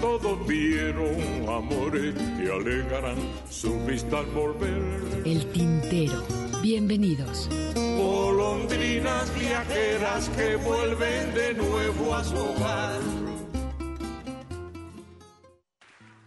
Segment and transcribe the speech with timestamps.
[0.00, 1.16] Todos vieron
[1.48, 3.16] amores que alegarán
[3.50, 4.80] su vista al volver.
[5.24, 6.22] El tintero.
[6.62, 7.48] Bienvenidos.
[7.74, 13.00] Golondrinas viajeras que vuelven de nuevo a su hogar.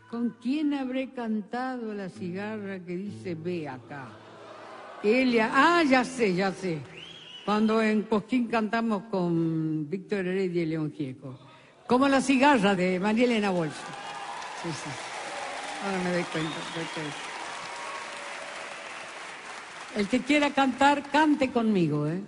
[0.09, 4.09] ¿Con quién habré cantado la cigarra que dice ve acá?
[5.01, 6.79] Elia, ah, ya sé, ya sé.
[7.45, 11.50] Cuando en Cosquín cantamos con Víctor Heredia y León Gieco.
[11.91, 13.83] Como la cigarra de María Elena Bolsa.
[14.63, 14.89] Sí, sí.
[15.83, 16.55] Ahora me doy cuenta.
[16.73, 17.17] doy cuenta.
[19.97, 22.21] El que quiera cantar, cante conmigo, ¿eh?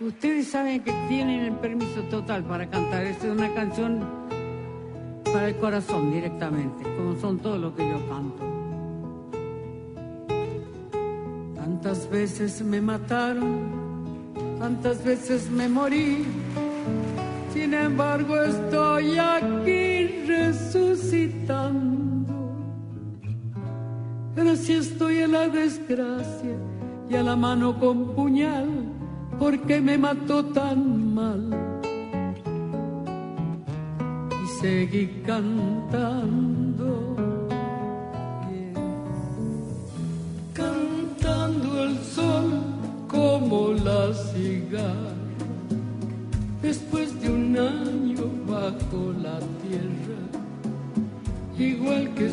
[0.00, 3.04] Ustedes saben que tienen el permiso total para cantar.
[3.04, 4.06] Esta es una canción
[5.32, 8.44] para el corazón directamente, como son todos los que yo canto.
[11.54, 16.43] Tantas veces me mataron, tantas veces me morí.
[17.54, 22.34] Sin embargo, estoy aquí resucitando.
[24.34, 26.56] Pero si estoy en la desgracia
[27.08, 28.68] y a la mano con puñal,
[29.38, 31.80] ¿por qué me mató tan mal?
[34.42, 37.14] Y seguí cantando.
[40.54, 42.50] Cantando el sol
[43.06, 45.13] como la cigarra
[46.64, 50.18] después de un año bajo la tierra,
[51.58, 52.30] igual que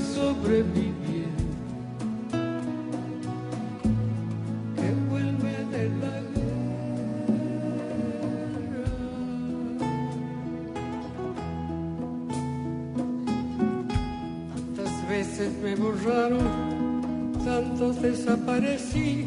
[15.22, 19.26] veces me borraron, tantos desaparecí,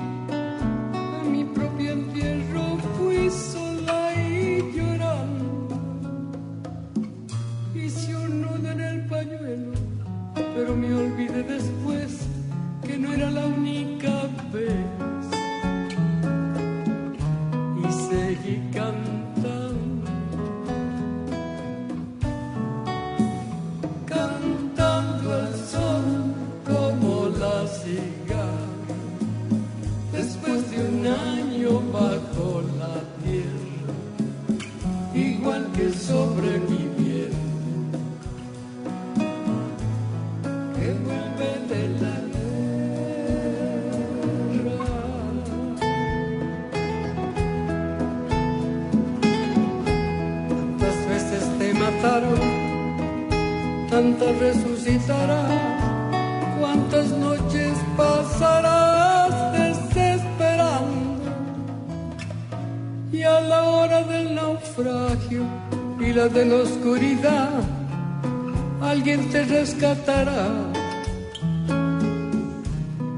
[14.55, 14.84] happy.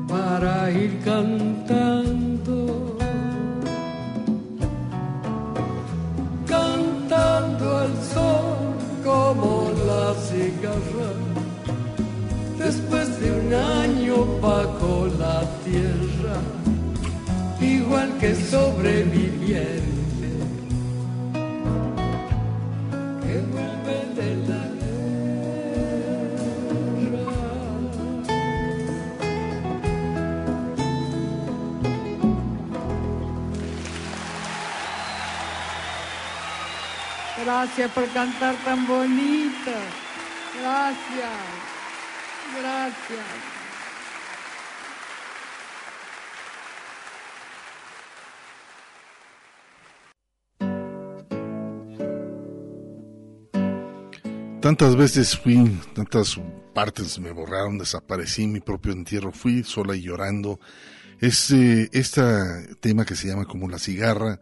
[0.09, 2.97] Para ir cantando.
[6.47, 8.57] Cantando al sol
[9.05, 11.11] como la cigarra
[12.59, 16.37] después de un año bajo la tierra,
[17.61, 19.86] igual que sobreviviente
[37.47, 39.71] Gracias por cantar tan bonito.
[40.61, 41.31] Gracias.
[42.59, 43.21] Gracias.
[54.61, 56.41] Tantas veces fui, tantas
[56.75, 60.59] partes me borraron, desaparecí, mi propio entierro fui sola y llorando.
[61.21, 62.23] Es este
[62.81, 64.41] tema que se llama como la cigarra,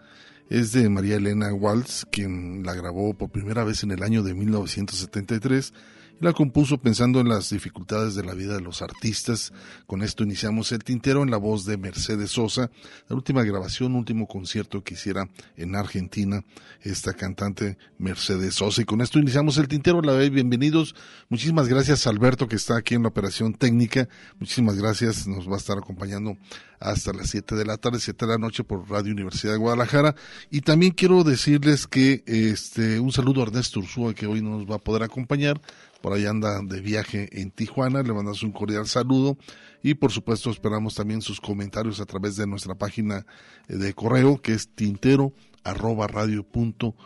[0.49, 4.35] es de María Elena Waltz, quien la grabó por primera vez en el año de
[4.35, 5.73] 1973
[6.21, 9.53] La compuso pensando en las dificultades de la vida de los artistas.
[9.87, 12.71] Con esto iniciamos el tintero en la voz de Mercedes Sosa,
[13.09, 16.45] la última grabación, último concierto que hiciera en Argentina
[16.83, 18.83] esta cantante Mercedes Sosa.
[18.83, 20.01] Y con esto iniciamos el tintero.
[20.03, 20.95] La vez bienvenidos.
[21.29, 24.09] Muchísimas gracias Alberto que está aquí en la operación técnica.
[24.39, 25.27] Muchísimas gracias.
[25.27, 26.39] Nos va a estar acompañando
[26.79, 30.15] hasta las 7 de la tarde, 7 de la noche por Radio Universidad de Guadalajara.
[30.51, 34.77] Y también quiero decirles que este un saludo a Ernesto Ursúa que hoy nos va
[34.77, 35.61] a poder acompañar.
[36.05, 38.03] Por ahí anda de viaje en Tijuana.
[38.03, 39.39] Le mandamos un cordial saludo.
[39.83, 43.25] Y por supuesto esperamos también sus comentarios a través de nuestra página
[43.69, 45.33] de correo que es tintero
[45.65, 46.99] arroba radio.udg.mx.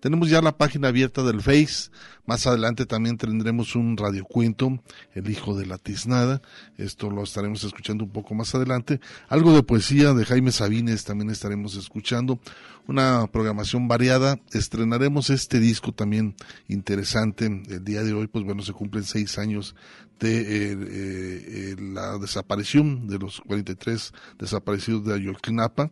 [0.00, 1.90] Tenemos ya la página abierta del Face.
[2.24, 4.80] Más adelante también tendremos un radiocuento,
[5.14, 6.40] El Hijo de la Tiznada.
[6.78, 9.00] Esto lo estaremos escuchando un poco más adelante.
[9.28, 12.38] Algo de poesía de Jaime Sabines también estaremos escuchando.
[12.86, 14.38] Una programación variada.
[14.52, 16.36] Estrenaremos este disco también
[16.68, 17.46] interesante.
[17.46, 19.74] El día de hoy, pues bueno, se cumplen seis años
[20.20, 25.90] de eh, eh, la desaparición de los 43 desaparecidos de Ayotzinapa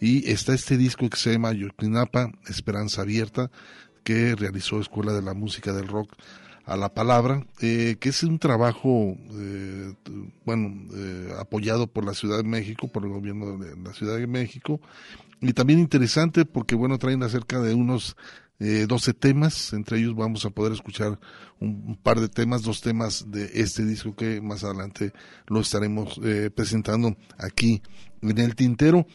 [0.00, 3.50] y está este disco que se llama Ayotzinapa, Esperanza Abierta,
[4.04, 6.12] que realizó Escuela de la Música del Rock
[6.64, 9.94] a la Palabra, eh, que es un trabajo, eh,
[10.44, 14.26] bueno, eh, apoyado por la Ciudad de México, por el gobierno de la Ciudad de
[14.26, 14.80] México,
[15.40, 18.16] y también interesante porque, bueno, traen acerca de unos
[18.60, 21.18] eh, 12 temas, entre ellos vamos a poder escuchar
[21.60, 25.12] un, un, par de temas, dos temas de este disco que más adelante
[25.46, 27.82] lo estaremos eh, presentando aquí
[28.20, 29.06] en el tintero.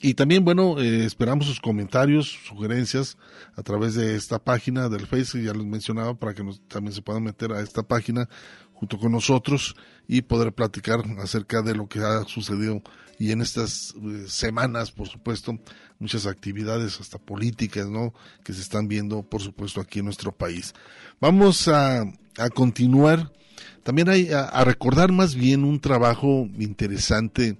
[0.00, 3.16] Y también, bueno, eh, esperamos sus comentarios, sugerencias
[3.54, 7.00] a través de esta página del Facebook, ya les mencionaba, para que nos, también se
[7.00, 8.28] puedan meter a esta página
[8.74, 9.74] junto con nosotros
[10.06, 12.82] y poder platicar acerca de lo que ha sucedido
[13.18, 15.58] y en estas eh, semanas, por supuesto,
[15.98, 18.12] muchas actividades hasta políticas, ¿no?
[18.44, 20.74] Que se están viendo, por supuesto, aquí en nuestro país.
[21.20, 22.02] Vamos a,
[22.36, 23.32] a continuar.
[23.82, 27.56] También hay a, a recordar más bien un trabajo interesante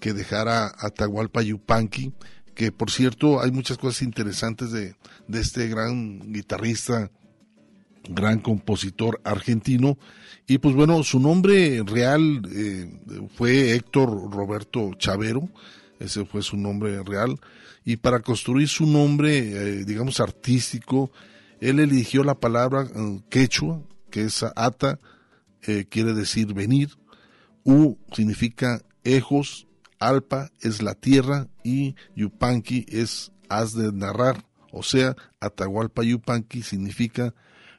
[0.00, 2.12] que dejara Atahualpa Yupanqui,
[2.54, 4.96] que por cierto hay muchas cosas interesantes de,
[5.28, 7.10] de este gran guitarrista,
[8.08, 9.98] gran compositor argentino.
[10.46, 15.48] Y pues bueno, su nombre real eh, fue Héctor Roberto Chavero,
[16.00, 17.38] ese fue su nombre real.
[17.84, 21.10] Y para construir su nombre, eh, digamos, artístico,
[21.60, 24.98] él eligió la palabra uh, quechua, que es ata,
[25.62, 26.90] eh, quiere decir venir,
[27.64, 29.66] u significa ejos,
[30.00, 37.34] Alpa es la tierra y Yupanqui es haz de narrar, o sea, Atahualpa Yupanqui significa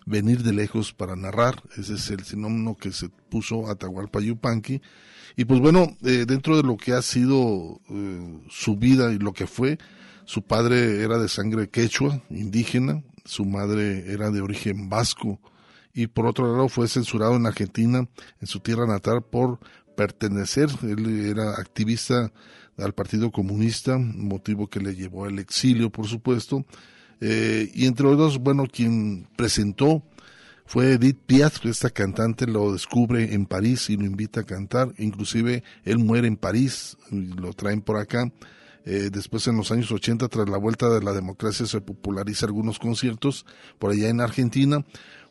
[0.06, 4.82] venir de lejos para narrar, ese es el sinónimo que se puso Atahualpa Yupanqui.
[5.36, 9.34] Y pues bueno, eh, dentro de lo que ha sido eh, su vida y lo
[9.34, 9.78] que fue,
[10.26, 15.40] su padre era de sangre quechua, indígena, su madre era de origen vasco,
[15.94, 18.08] y por otro lado fue censurado en Argentina,
[18.40, 19.60] en su tierra natal, por
[20.02, 20.68] pertenecer.
[20.82, 22.32] Él era activista
[22.78, 26.66] al Partido Comunista, motivo que le llevó al exilio, por supuesto.
[27.20, 30.02] Eh, y entre otros, bueno, quien presentó
[30.66, 34.92] fue Edith Piaf, esta cantante lo descubre en París y lo invita a cantar.
[34.98, 38.32] Inclusive él muere en París, lo traen por acá.
[38.84, 42.80] Eh, después en los años 80, tras la vuelta de la democracia, se populariza algunos
[42.80, 43.46] conciertos
[43.78, 44.84] por allá en Argentina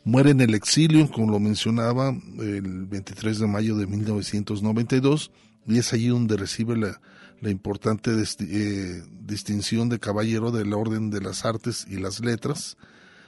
[0.04, 5.30] muere en el exilio, como lo mencionaba, el 23 de mayo de 1992,
[5.66, 7.00] y es allí donde recibe la,
[7.40, 12.76] la importante eh, distinción de caballero del Orden de las Artes y las Letras.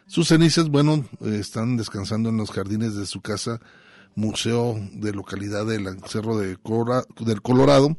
[0.06, 3.60] Sus cenizas, bueno, eh, están descansando en los jardines de su casa,
[4.14, 6.58] museo de localidad del Cerro de
[7.20, 7.96] del Colorado,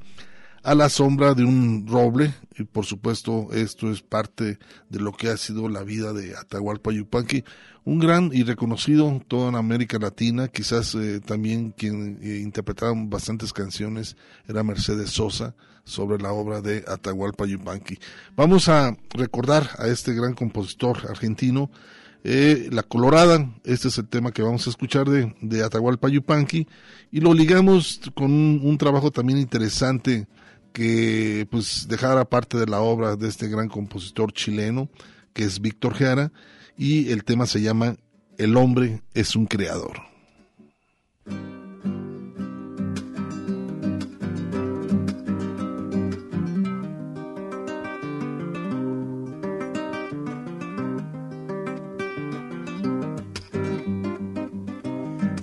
[0.64, 4.58] a la sombra de un roble, y por supuesto esto es parte
[4.90, 7.44] de lo que ha sido la vida de Atahualpa Yupanqui,
[7.84, 13.52] un gran y reconocido toda en América Latina, quizás eh, también quien eh, interpretaba bastantes
[13.52, 14.16] canciones
[14.48, 15.54] era Mercedes Sosa
[15.84, 18.00] sobre la obra de Atahualpa Yupanqui.
[18.38, 21.70] Vamos a recordar a este gran compositor argentino,
[22.24, 26.70] eh, La Colorada, este es el tema que vamos a escuchar de, de Atahualpa Yupanqui,
[27.12, 30.26] y lo ligamos con un, un trabajo también interesante
[30.74, 34.90] que pues dejara parte de la obra de este gran compositor chileno,
[35.32, 36.32] que es Víctor Jara,
[36.78, 37.96] y el tema se llama
[38.38, 40.02] El hombre es un creador.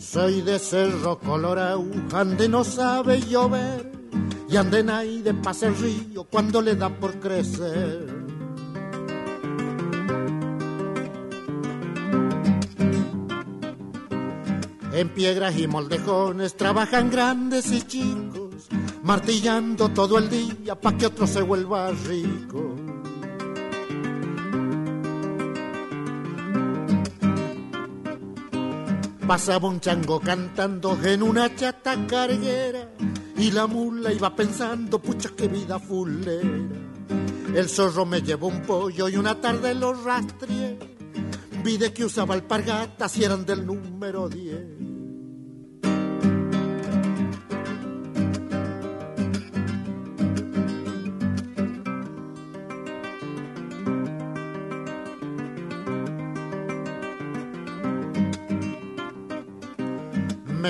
[0.00, 3.89] Soy de Cerro Colorado, ande no sabe llover,
[4.50, 8.20] y anden ahí de pase el río cuando le da por crecer
[14.92, 18.68] En piedras y moldejones trabajan grandes y chicos,
[19.04, 22.76] martillando todo el día para que otro se vuelva rico.
[29.26, 32.90] Pasaba un chango cantando en una chata carguera
[33.40, 36.68] y la mula iba pensando, pucha qué vida fulera.
[37.54, 40.78] El zorro me llevó un pollo y una tarde lo rastreé.
[41.64, 44.89] Vi de que usaba alpargatas y eran del número 10.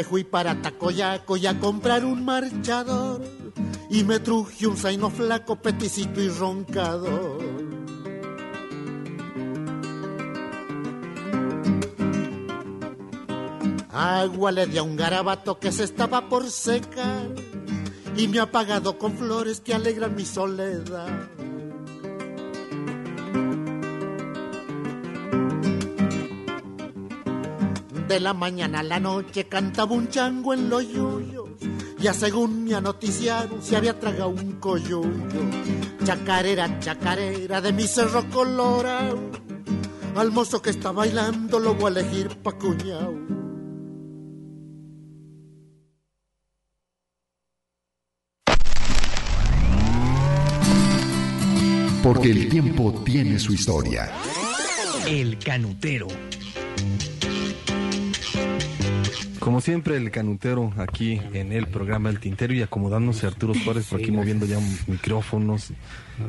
[0.00, 3.20] Me fui para Tacoyaco y a comprar un marchador
[3.90, 7.38] y me truje un zaino flaco, peticito y roncador.
[13.92, 17.34] Agua le di a un garabato que se estaba por secar
[18.16, 21.28] y me ha apagado con flores que alegran mi soledad.
[28.10, 31.48] De la mañana a la noche cantaba un chango en los yuyos.
[32.00, 35.08] Ya según me anoticiaron se había tragado un coyuyo.
[36.02, 39.30] Chacarera, chacarera de mi cerro colorado.
[40.16, 43.14] Al mozo que está bailando lo voy a elegir pa' cuñao.
[52.02, 54.10] Porque el tiempo tiene su historia.
[55.06, 56.08] El canutero.
[59.40, 63.98] Como siempre, el canutero aquí en el programa El Tintero y acomodándose Arturo Suárez por
[63.98, 65.72] aquí moviendo ya micrófonos.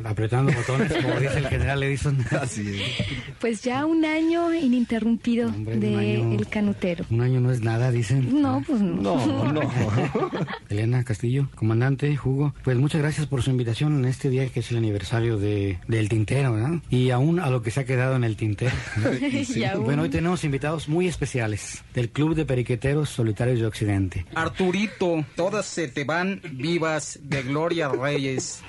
[0.04, 2.24] Apretando botones, como dice el general Edison.
[2.40, 3.06] Así es.
[3.38, 7.04] Pues ya un año ininterrumpido de El Canutero.
[7.10, 8.40] Un año no es nada, dicen.
[8.40, 9.26] No, pues no.
[9.26, 9.60] No, no.
[10.70, 14.70] Elena Castillo, comandante, Hugo, pues muchas gracias por su invitación en este día que es
[14.70, 16.78] el aniversario de, del Tintero, ¿verdad?
[16.88, 18.72] Y aún a lo que se ha quedado en el Tintero.
[19.72, 19.84] Aún.
[19.84, 24.26] Bueno, hoy tenemos invitados muy especiales del Club de Periqueteros Solitarios de Occidente.
[24.34, 28.62] Arturito, todas se te van vivas de Gloria Reyes.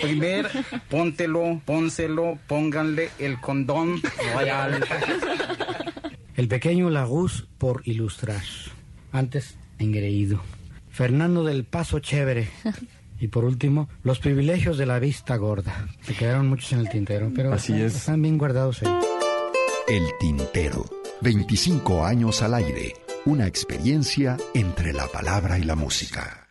[0.00, 0.48] Primer,
[0.88, 4.00] póntelo, pónselo, pónganle el condón
[4.34, 4.84] royal.
[6.36, 8.42] El pequeño Laguz por ilustrar.
[9.12, 10.40] Antes, engreído.
[10.90, 12.48] Fernando del Paso Chévere.
[13.20, 15.88] Y por último, los privilegios de la vista gorda.
[16.02, 17.94] Se quedaron muchos en el tintero, pero Así están- es.
[17.96, 18.92] están bien guardados ahí.
[19.88, 20.84] El Tintero.
[21.20, 22.94] 25 años al aire.
[23.24, 26.48] Una experiencia entre la palabra y la música.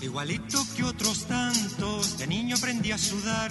[0.00, 3.50] Igualito que otros tantos, de niño aprendí a sudar.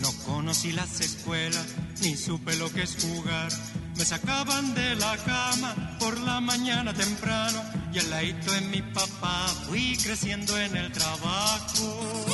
[0.00, 1.66] No conocí las escuelas,
[2.02, 3.48] ni supe lo que es jugar.
[3.96, 7.60] Me sacaban de la cama por la mañana temprano
[7.92, 12.26] y al ladito de mi papá fui creciendo en el trabajo.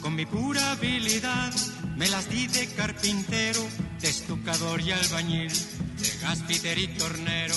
[0.00, 1.52] Con mi pura habilidad
[1.96, 3.66] me las di de carpintero,
[4.00, 7.56] de estucador y albañil, de gaspiter y tornero.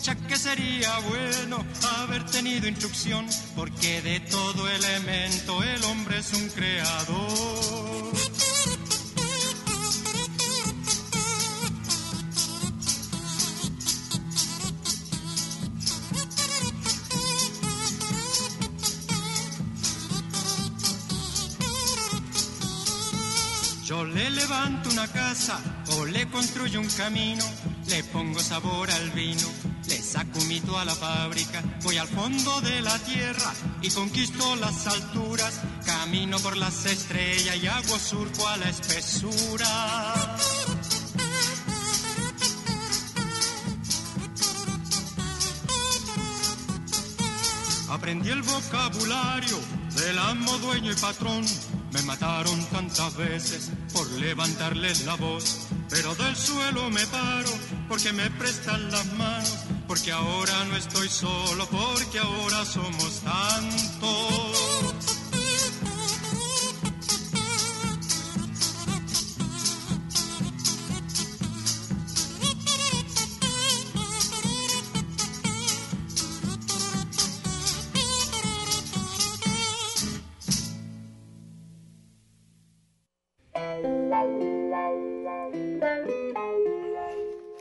[0.00, 1.62] Pucha que sería bueno
[1.98, 8.10] haber tenido instrucción, porque de todo elemento el hombre es un creador.
[23.84, 25.60] Yo le levanto una casa
[25.98, 27.44] o le construyo un camino,
[27.90, 29.48] le pongo sabor al vino,
[29.88, 34.54] le saco un mito a la fábrica, voy al fondo de la tierra y conquisto
[34.56, 40.36] las alturas, camino por las estrellas y hago surco a la espesura.
[47.90, 49.58] Aprendí el vocabulario
[49.96, 51.44] del amo, dueño y patrón.
[51.92, 57.50] Me mataron tantas veces por levantarles la voz, pero del suelo me paro
[57.88, 64.39] porque me prestan las manos, porque ahora no estoy solo, porque ahora somos tantos.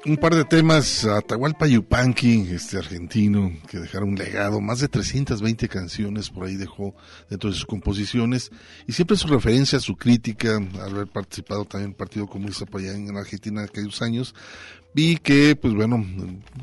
[0.09, 5.69] Un par de temas, Atahualpa Yupanqui, este argentino, que dejaron un legado, más de 320
[5.69, 6.95] canciones por ahí dejó
[7.29, 8.49] dentro de sus composiciones,
[8.87, 12.81] y siempre su referencia, su crítica, al haber participado también en el Partido Comunista por
[12.81, 14.33] allá en Argentina en aquellos años,
[14.93, 16.05] vi que, pues bueno,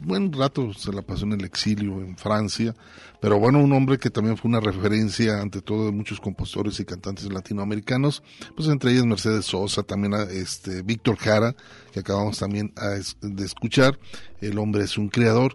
[0.02, 2.74] buen rato se la pasó en el exilio en Francia,
[3.20, 6.84] pero bueno, un hombre que también fue una referencia ante todo de muchos compositores y
[6.84, 8.22] cantantes latinoamericanos,
[8.54, 11.54] pues entre ellos Mercedes Sosa, también este Víctor Jara,
[11.92, 12.72] que acabamos también
[13.20, 13.98] de escuchar,
[14.40, 15.54] el hombre es un creador,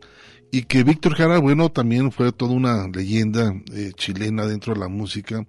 [0.51, 4.90] y que Víctor Jara, bueno, también fue toda una leyenda eh, chilena dentro de la
[4.90, 5.46] música,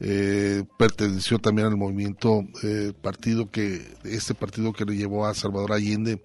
[0.00, 5.72] eh, perteneció también al movimiento eh, partido que este partido que le llevó a Salvador
[5.74, 6.22] Allende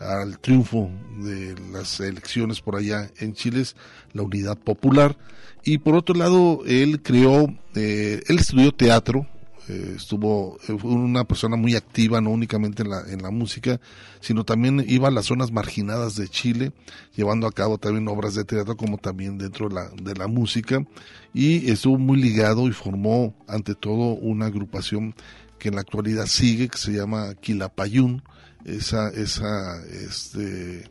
[0.00, 3.64] al triunfo de las elecciones por allá en Chile,
[4.12, 5.16] la Unidad Popular.
[5.64, 9.26] Y por otro lado, él creó, eh, él estudió teatro,
[9.66, 13.80] eh, estuvo, eh, fue una persona muy activa, no únicamente en la, en la música,
[14.20, 16.72] sino también iba a las zonas marginadas de Chile,
[17.16, 20.84] llevando a cabo también obras de teatro como también dentro de la, de la música,
[21.32, 25.14] y estuvo muy ligado y formó ante todo una agrupación
[25.58, 28.22] que en la actualidad sigue, que se llama Quilapayún,
[28.64, 30.84] esa, esa, este,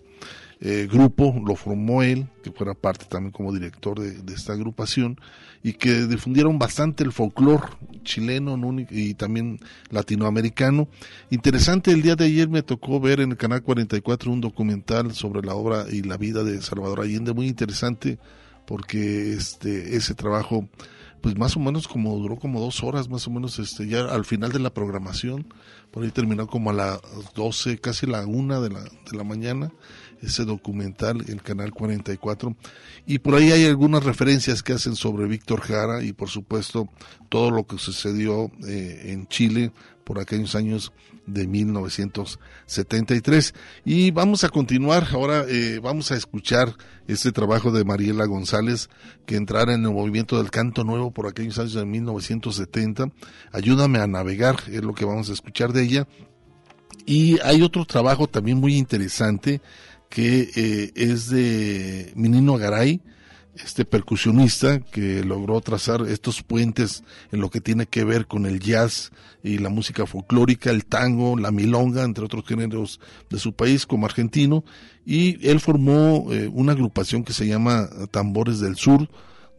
[0.65, 5.20] eh, grupo lo formó él, que fuera parte también como director de, esta agrupación,
[5.62, 7.68] y que difundieron bastante el folclore
[8.03, 8.58] chileno
[8.89, 10.88] y también latinoamericano.
[11.30, 15.46] Interesante, el día de ayer me tocó ver en el canal 44 un documental sobre
[15.46, 18.18] la obra y la vida de Salvador Allende, muy interesante,
[18.65, 20.70] porque este, ese trabajo
[21.24, 24.25] pues más o menos como duró como dos horas más o menos este ya al
[24.25, 25.48] final de la programación
[25.89, 27.00] por ahí terminó como a las
[27.34, 29.72] 12 casi la una de la, de la mañana
[30.22, 32.58] ese documental el canal 44
[33.08, 36.89] y por ahí hay algunas referencias que hacen sobre Víctor Jara y por supuesto
[37.30, 39.72] todo lo que sucedió eh, en Chile
[40.03, 40.92] por aquellos años
[41.25, 43.53] de 1973.
[43.86, 46.75] Y vamos a continuar, ahora eh, vamos a escuchar
[47.08, 48.89] este trabajo de Mariela González,
[49.25, 53.12] que entrara en el movimiento del canto nuevo por aquellos años de 1970.
[53.51, 56.08] Ayúdame a navegar, es lo que vamos a escuchar de ella.
[57.06, 59.62] Y hay otro trabajo también muy interesante
[60.10, 63.02] que eh, es de Minino Garay,
[63.56, 68.60] este percusionista que logró trazar estos puentes en lo que tiene que ver con el
[68.60, 69.12] jazz
[69.44, 74.06] y la música folclórica, el tango, la milonga, entre otros géneros de su país como
[74.06, 74.63] argentino,
[75.06, 79.10] y él formó eh, una agrupación que se llama Tambores del Sur,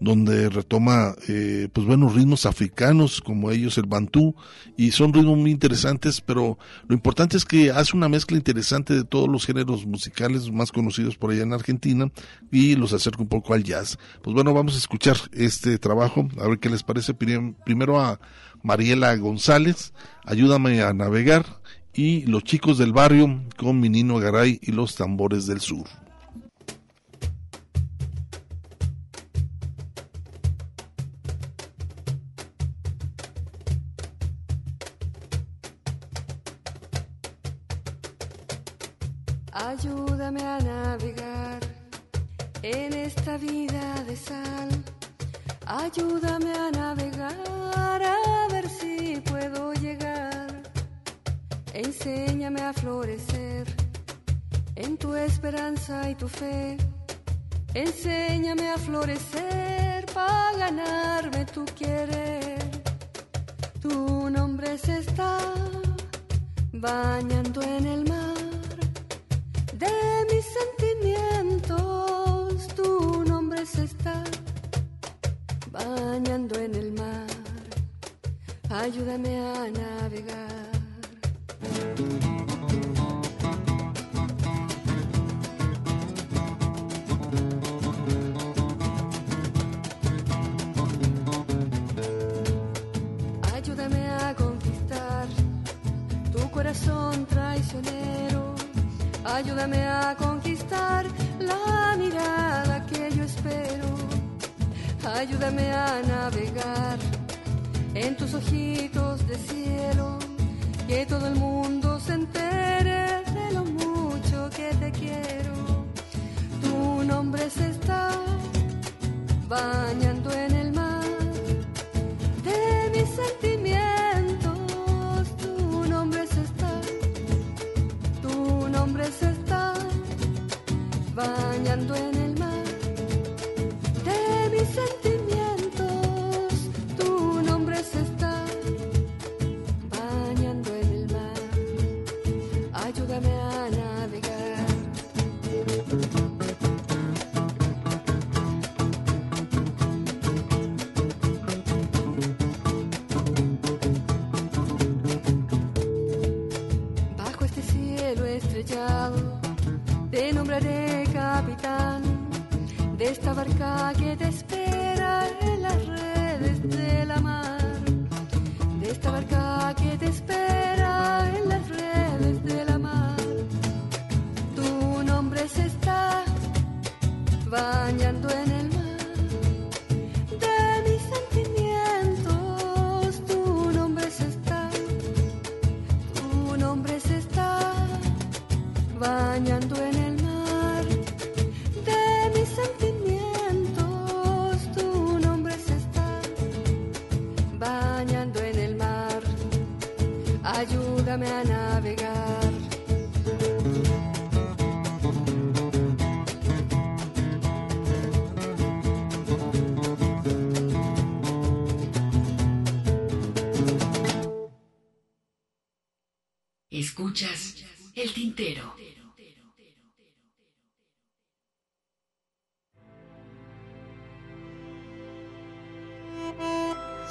[0.01, 4.35] donde retoma eh, pues buenos ritmos africanos como ellos el bantú
[4.77, 9.05] y son ritmos muy interesantes pero lo importante es que hace una mezcla interesante de
[9.05, 12.11] todos los géneros musicales más conocidos por allá en Argentina
[12.51, 13.99] y los acerca un poco al jazz.
[14.23, 17.15] Pues bueno vamos a escuchar este trabajo a ver qué les parece.
[17.15, 18.21] Primero a
[18.63, 19.93] Mariela González
[20.25, 21.45] ayúdame a navegar
[21.93, 25.87] y los chicos del barrio con Minino Garay y los tambores del sur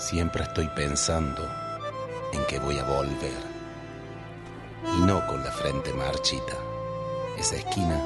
[0.03, 1.49] Siempre estoy pensando
[2.33, 3.41] en que voy a volver.
[4.97, 6.57] Y no con la frente marchita.
[7.37, 8.03] Esa esquina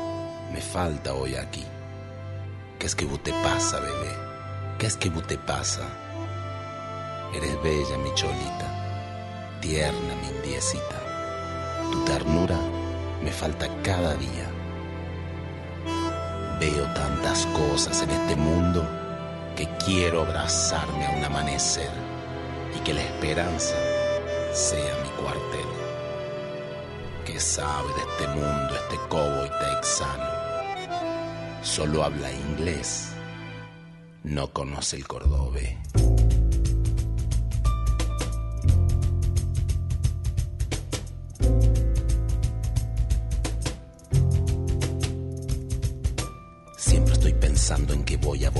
[0.53, 1.65] me falta hoy aquí.
[2.77, 4.15] ¿Qué es que vos te pasa, bebé?
[4.77, 5.81] ¿Qué es que vos te pasa?
[7.33, 11.01] Eres bella, mi cholita, tierna, mi indiecita.
[11.91, 12.59] Tu ternura
[13.23, 14.47] me falta cada día.
[16.59, 18.96] Veo tantas cosas en este mundo
[19.57, 21.89] que quiero abrazarme a un amanecer
[22.75, 23.75] y que la esperanza
[24.53, 25.65] sea mi cuartel.
[27.25, 30.29] ¿Qué sabe de este mundo este cowboy texano?
[31.63, 33.13] Solo habla inglés,
[34.23, 35.79] no conoce el cordobe.
[46.77, 48.51] Siempre estoy pensando en que voy a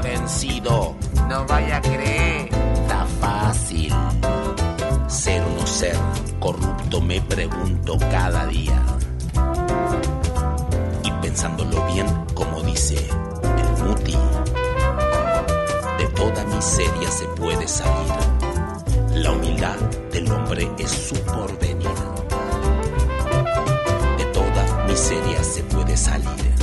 [0.00, 0.96] vencido.
[1.28, 2.48] No vaya a creer.
[2.74, 3.94] Está fácil.
[5.08, 5.96] Ser o no ser,
[6.40, 8.82] corrupto me pregunto cada día.
[11.02, 14.16] Y pensándolo bien, como dice el Muti,
[15.98, 18.12] de toda miseria se puede salir.
[19.14, 19.76] La humildad
[20.12, 21.88] del hombre es su porvenir.
[24.18, 26.54] De toda miseria se puede salir.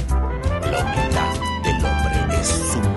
[0.72, 2.93] La humildad del hombre es su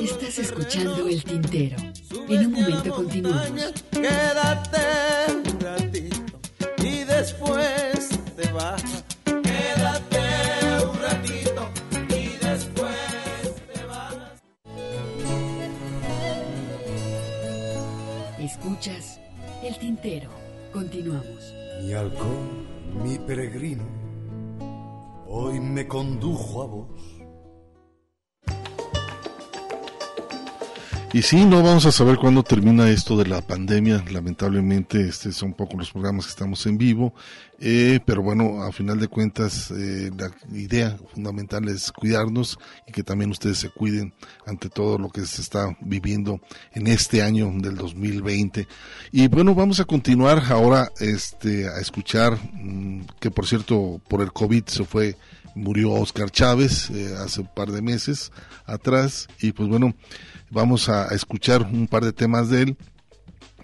[0.00, 1.83] Estás escuchando El Tintero.
[31.14, 34.04] Y sí, no vamos a saber cuándo termina esto de la pandemia.
[34.10, 37.14] Lamentablemente, este son poco los programas que estamos en vivo.
[37.60, 43.04] Eh, pero bueno, a final de cuentas, eh, la idea fundamental es cuidarnos y que
[43.04, 44.12] también ustedes se cuiden
[44.44, 46.40] ante todo lo que se está viviendo
[46.72, 48.66] en este año del 2020.
[49.12, 54.32] Y bueno, vamos a continuar ahora este, a escuchar, mm, que por cierto, por el
[54.32, 55.16] COVID se fue
[55.54, 58.32] murió Oscar Chávez eh, hace un par de meses
[58.66, 59.94] atrás y pues bueno
[60.54, 62.76] vamos a, escuchar un par de temas de él.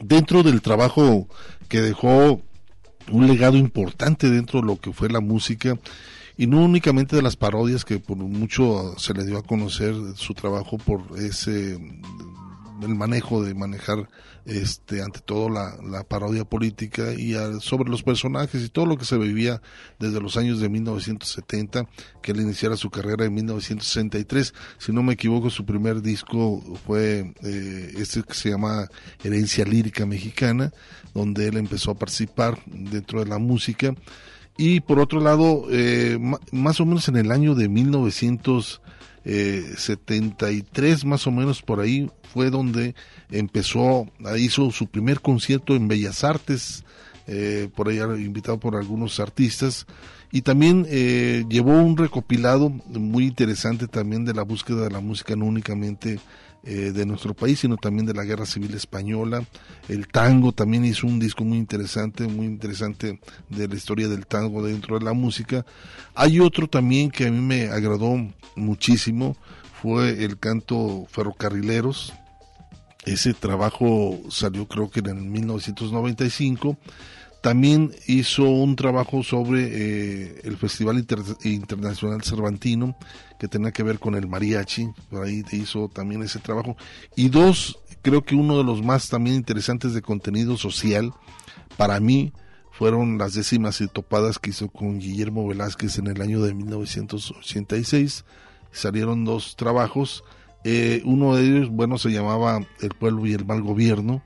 [0.00, 1.28] Dentro del trabajo
[1.68, 2.42] que dejó
[3.10, 5.78] un legado importante dentro de lo que fue la música
[6.36, 10.34] y no únicamente de las parodias que por mucho se le dio a conocer su
[10.34, 11.78] trabajo por ese
[12.82, 14.08] el manejo de manejar
[14.46, 19.04] este ante todo la, la parodia política y sobre los personajes y todo lo que
[19.04, 19.60] se vivía
[19.98, 21.86] desde los años de 1970
[22.22, 27.34] que él iniciara su carrera en 1963 si no me equivoco su primer disco fue
[27.42, 28.88] eh, este que se llama
[29.22, 30.72] Herencia Lírica Mexicana
[31.14, 33.94] donde él empezó a participar dentro de la música.
[34.56, 36.18] Y por otro lado, eh,
[36.52, 37.68] más o menos en el año de
[39.24, 42.94] 1973, más o menos por ahí, fue donde
[43.30, 44.06] empezó,
[44.38, 46.84] hizo su primer concierto en Bellas Artes,
[47.26, 49.86] eh, por ahí invitado por algunos artistas,
[50.32, 55.34] y también eh, llevó un recopilado muy interesante también de la búsqueda de la música,
[55.36, 56.20] no únicamente
[56.62, 59.42] eh, de nuestro país, sino también de la Guerra Civil Española.
[59.88, 63.18] El tango también hizo un disco muy interesante, muy interesante
[63.48, 65.64] de la historia del tango dentro de la música.
[66.14, 68.14] Hay otro también que a mí me agradó
[68.56, 69.36] muchísimo,
[69.80, 72.12] fue el canto Ferrocarrileros.
[73.06, 76.76] Ese trabajo salió creo que en el 1995.
[77.40, 82.96] También hizo un trabajo sobre eh, el Festival Inter- Internacional Cervantino,
[83.38, 86.76] que tenía que ver con el mariachi, por ahí hizo también ese trabajo.
[87.16, 91.12] Y dos, creo que uno de los más también interesantes de contenido social,
[91.78, 92.32] para mí,
[92.72, 98.24] fueron las décimas y topadas que hizo con Guillermo Velázquez en el año de 1986.
[98.72, 100.24] Salieron dos trabajos.
[100.64, 104.22] Eh, uno de ellos, bueno, se llamaba El pueblo y el mal gobierno.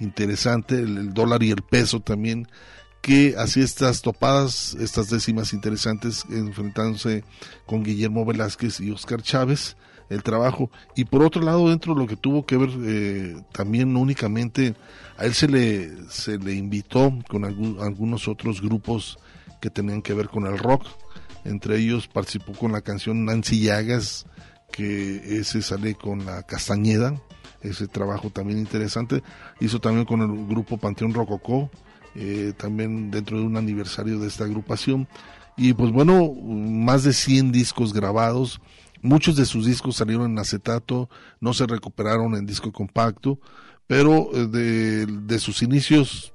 [0.00, 2.46] Interesante, el, dólar y el peso también,
[3.00, 7.24] que hacía estas topadas, estas décimas interesantes, enfrentándose
[7.66, 9.76] con Guillermo Velázquez y Oscar Chávez.
[10.08, 10.70] el trabajo.
[10.94, 14.76] Y por otro lado, dentro de lo que tuvo que ver eh, también únicamente,
[15.16, 19.18] a él se le, se le invitó con algunos otros grupos
[19.60, 20.86] que tenían que ver con el rock.
[21.44, 24.26] Entre ellos participó con la canción Nancy Llagas,
[24.72, 27.20] que ese sale con la Castañeda,
[27.62, 29.22] ese trabajo también interesante.
[29.60, 31.70] Hizo también con el grupo Panteón Rococó,
[32.14, 35.08] eh, también dentro de un aniversario de esta agrupación.
[35.56, 38.60] Y pues bueno, más de 100 discos grabados.
[39.02, 41.08] Muchos de sus discos salieron en acetato,
[41.40, 43.38] no se recuperaron en disco compacto,
[43.86, 46.32] pero eh, de, de sus inicios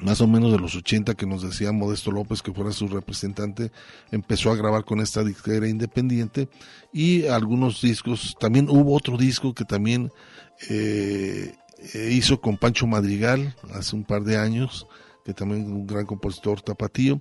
[0.00, 3.72] más o menos de los 80 que nos decía Modesto López que fuera su representante,
[4.10, 6.48] empezó a grabar con esta disquera independiente
[6.92, 10.10] y algunos discos, también hubo otro disco que también
[10.70, 11.54] eh,
[12.10, 14.86] hizo con Pancho Madrigal hace un par de años,
[15.24, 17.20] que también un gran compositor tapatío,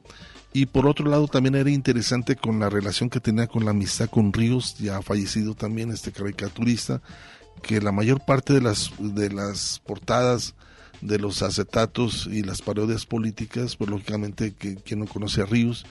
[0.54, 4.10] y por otro lado también era interesante con la relación que tenía con la amistad
[4.10, 7.02] con Ríos, ya fallecido también este caricaturista,
[7.62, 10.56] que la mayor parte de las, de las portadas
[11.02, 15.86] de los acetatos y las parodias políticas, pues lógicamente que quien no conoce a Ríos,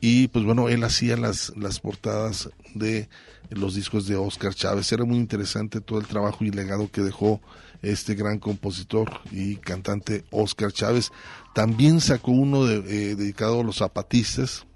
[0.00, 3.08] y pues bueno, él hacía las, las portadas de
[3.50, 4.90] los discos de Oscar Chávez.
[4.92, 7.40] Era muy interesante todo el trabajo y legado que dejó
[7.82, 11.12] este gran compositor y cantante Oscar Chávez.
[11.54, 14.66] También sacó uno eh, dedicado a los zapatistas,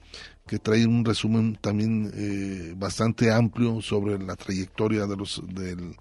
[0.47, 5.97] que trae un resumen también eh, bastante amplio sobre la trayectoria de los del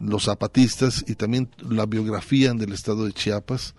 [0.00, 3.74] los zapatistas y también la biografía del estado de Chiapas,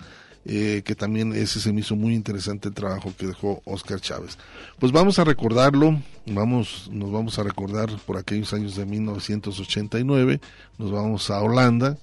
[0.46, 4.38] eh, que también ese se me hizo muy interesante el trabajo que dejó Oscar Chávez.
[4.78, 10.42] Pues vamos a recordarlo, vamos, nos vamos a recordar por aquellos años de 1989,
[10.78, 11.98] nos vamos a Holanda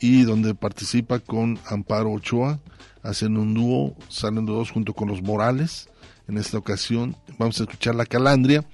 [0.00, 2.60] y donde participa con Amparo Ochoa,
[3.02, 5.88] hacen un dúo, salen los dos junto con los Morales,
[6.28, 8.64] en esta ocasión vamos a escuchar La Calandria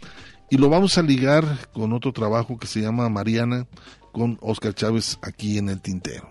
[0.50, 3.66] y lo vamos a ligar con otro trabajo que se llama Mariana,
[4.16, 6.26] con Oscar Chávez aquí en el Tintero.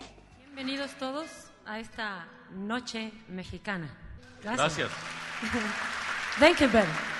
[0.55, 1.27] Bienvenidos todos
[1.67, 3.95] a esta noche mexicana.
[4.41, 4.57] Gracias.
[4.57, 4.91] Gracias.
[6.39, 7.14] Thank you, Ben.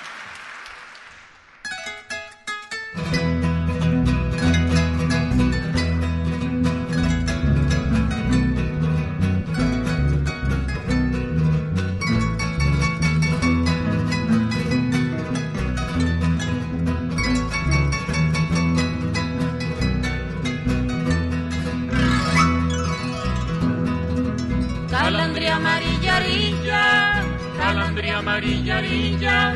[28.36, 29.54] Amarilla, arilla,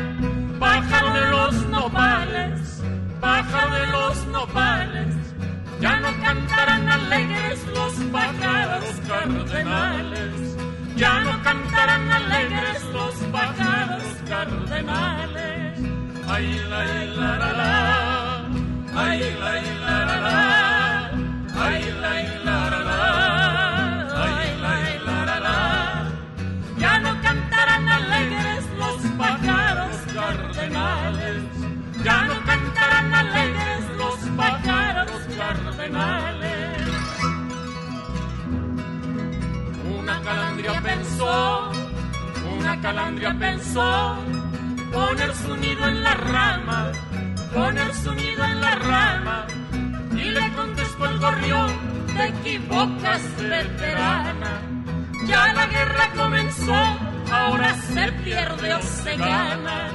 [0.59, 2.81] pájaro de los nopales,
[3.19, 5.15] pájaro de los nopales,
[5.79, 10.57] ya no cantarán alegres los pájaros cardenales,
[10.95, 15.79] ya no cantarán alegres los pájaros cardenales.
[16.27, 16.83] Ay, la,
[17.19, 18.49] la, la, la,
[18.95, 19.51] ay, la,
[19.85, 21.11] la, la, la,
[21.65, 22.13] ay, la,
[22.45, 23.40] la, la, la,
[39.99, 41.71] Una calandria pensó,
[42.57, 44.15] una calandria pensó,
[44.91, 46.91] poner su nido en la rama,
[47.53, 49.47] poner su nido en la rama,
[50.11, 51.71] y le contestó el gorrión,
[52.15, 54.61] te equivocas, veterana,
[55.25, 59.89] ya la guerra comenzó ahora se pierde o se gana.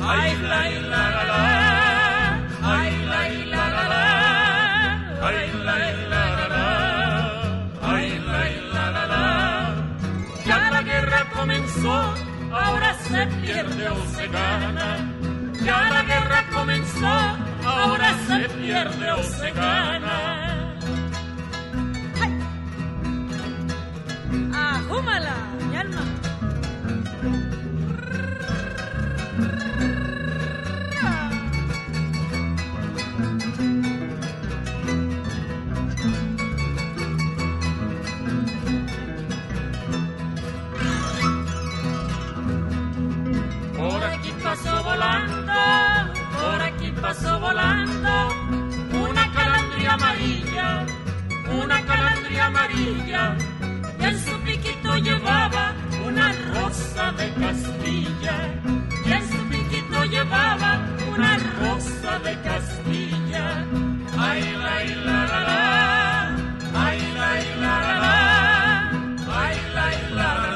[0.00, 3.67] Ay, la, la, la, la, ay, la, la,
[10.46, 12.14] Ya la guerra comenzó,
[12.52, 14.96] ahora se pierde o se gana.
[15.62, 20.78] Ya la guerra comenzó, ahora se pierde o se gana.
[24.54, 25.36] ¡Ajúmala,
[25.68, 26.27] mi alma!
[44.62, 45.52] Pasó volando,
[46.32, 48.10] por aquí pasó volando,
[49.08, 50.86] una calandria amarilla,
[51.62, 53.36] una calandria amarilla,
[54.00, 58.36] y en su piquito llevaba una rosa de Castilla
[59.04, 60.80] y en su piquito llevaba
[61.14, 63.64] una rosa de Castilla.
[64.18, 66.36] Ay, la, la, la, la,
[66.74, 67.30] ay, la,
[67.60, 68.90] la, la, la,
[69.40, 70.47] ay, la, la, la, la,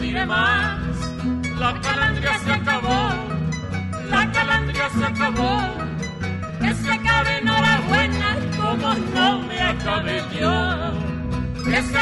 [0.00, 0.78] diré más.
[1.58, 3.10] La calandria se acabó,
[4.10, 5.58] la calandria se acabó.
[6.60, 10.92] Que se acabe enhorabuena como no me acabé yo.
[11.64, 11.98] Que se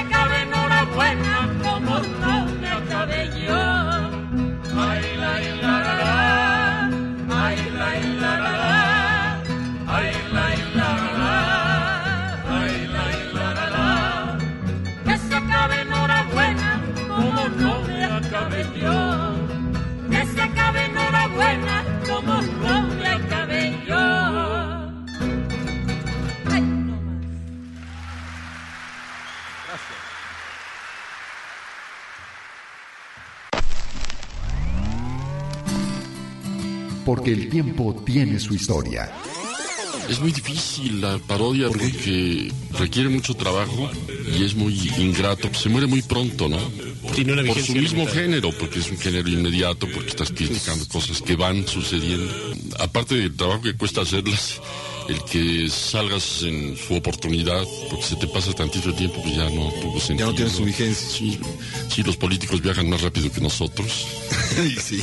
[37.06, 39.10] Porque el tiempo tiene su historia.
[40.10, 43.90] Es muy difícil la parodia porque requiere mucho trabajo
[44.36, 45.48] y es muy ingrato.
[45.54, 46.58] Se muere muy pronto, ¿no?
[47.14, 48.20] Tiene una Por su mismo limitada.
[48.20, 52.32] género, porque es un género inmediato, porque estás criticando cosas que van sucediendo.
[52.78, 54.60] Aparte del trabajo que cuesta hacerlas,
[55.08, 59.48] el que salgas en su oportunidad, porque se te pasa tantito el tiempo, pues ya
[59.50, 60.26] no tuvo sentido.
[60.28, 61.08] Ya no tiene su vigencia.
[61.08, 61.38] Sí,
[61.88, 64.06] sí, los políticos viajan más rápido que nosotros.
[64.80, 65.02] Sí,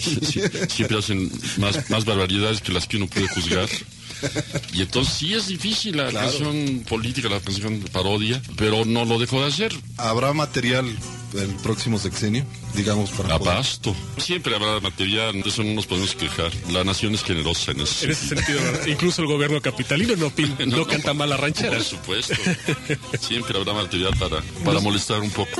[0.69, 3.69] siempre hacen más, más barbaridades que las que uno puede juzgar.
[4.73, 6.27] Y entonces sí es difícil la Claro.
[6.29, 9.73] canción política, la canción parodia, pero no lo dejó de hacer.
[9.97, 10.85] ¿Habrá material
[11.35, 12.45] el próximo sexenio?
[12.75, 13.95] Digamos, para poder- Abasto.
[14.17, 16.51] Siempre habrá material, de eso no nos podemos quejar.
[16.71, 20.55] La nación es generosa en ese En ese sentido, incluso el gobierno capitalino no, pin-
[20.67, 21.71] no, canta mal la ranchera.
[21.77, 22.33] Por supuesto.
[23.19, 25.51] Siempre habrá material para, para molestar un poco.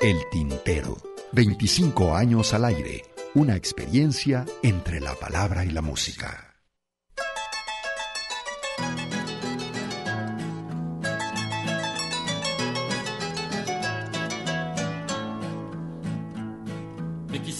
[0.00, 0.96] El Tintero.
[1.32, 3.04] 25 años al aire.
[3.34, 6.43] Una experiencia entre la palabra y la música.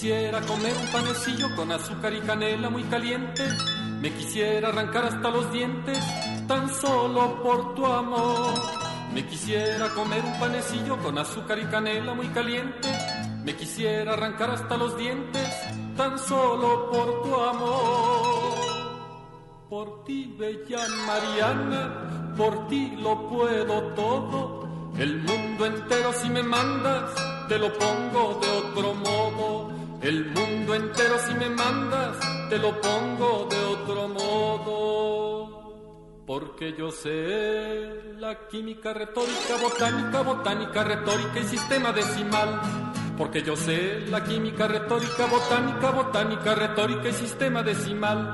[0.05, 3.43] Quisiera comer un panecillo con azúcar y canela muy caliente.
[3.99, 5.97] Me quisiera arrancar hasta los dientes
[6.47, 8.53] tan solo por tu amor.
[9.11, 12.87] Me quisiera comer un panecillo con azúcar y canela muy caliente.
[13.43, 15.49] Me quisiera arrancar hasta los dientes
[15.97, 18.53] tan solo por tu amor.
[19.67, 24.91] Por ti, bella Mariana, por ti lo puedo todo.
[24.99, 27.09] El mundo entero si me mandas,
[27.49, 29.74] te lo pongo de otro modo.
[30.01, 32.17] El mundo entero si me mandas,
[32.49, 34.75] te lo pongo de otro modo.
[36.25, 42.61] Porque yo sé la química retórica, botánica, botánica, retórica y sistema decimal.
[43.17, 48.33] Porque yo sé la química retórica, botánica, botánica, retórica y sistema decimal.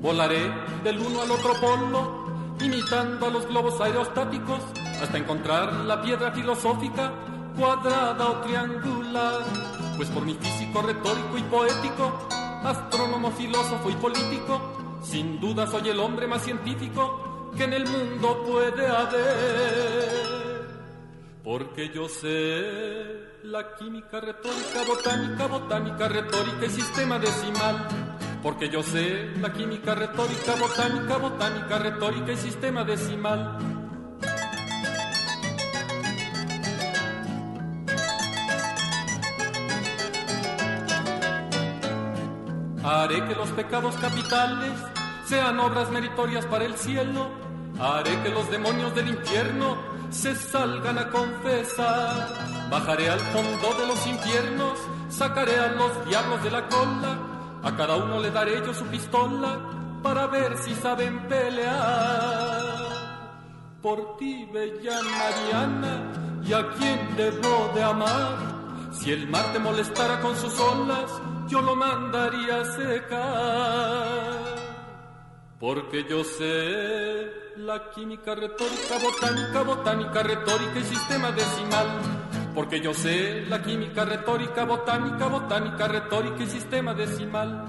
[0.00, 0.52] Volaré
[0.84, 2.25] del uno al otro polo,
[2.60, 4.60] imitando a los globos aerostáticos,
[5.00, 7.12] hasta encontrar la piedra filosófica,
[7.56, 9.42] cuadrada o triangular.
[9.96, 12.28] Pues por mi físico retórico y poético,
[12.64, 18.44] astrónomo, filósofo y político, sin duda soy el hombre más científico que en el mundo
[18.46, 20.36] puede haber.
[21.42, 27.88] Porque yo sé la química retórica, botánica, botánica, retórica y sistema decimal.
[28.42, 33.58] Porque yo sé la química retórica, botánica, botánica, retórica y sistema decimal.
[42.84, 44.72] Haré que los pecados capitales
[45.24, 47.30] sean obras meritorias para el cielo.
[47.80, 49.76] Haré que los demonios del infierno
[50.10, 52.28] se salgan a confesar.
[52.70, 54.78] Bajaré al fondo de los infiernos,
[55.08, 57.35] sacaré a los diablos de la cola.
[57.66, 59.58] A cada uno le daré yo su pistola
[60.00, 62.76] para ver si saben pelear.
[63.82, 66.12] Por ti, bella Mariana,
[66.44, 68.36] y a quien debo de amar.
[68.92, 71.10] Si el mar te molestara con sus olas,
[71.48, 74.46] yo lo mandaría a secar.
[75.58, 81.86] Porque yo sé la química retórica, botánica, botánica, retórica y sistema decimal.
[82.56, 87.66] Porque yo sé la química retórica, botánica, botánica, retórica y sistema decimal.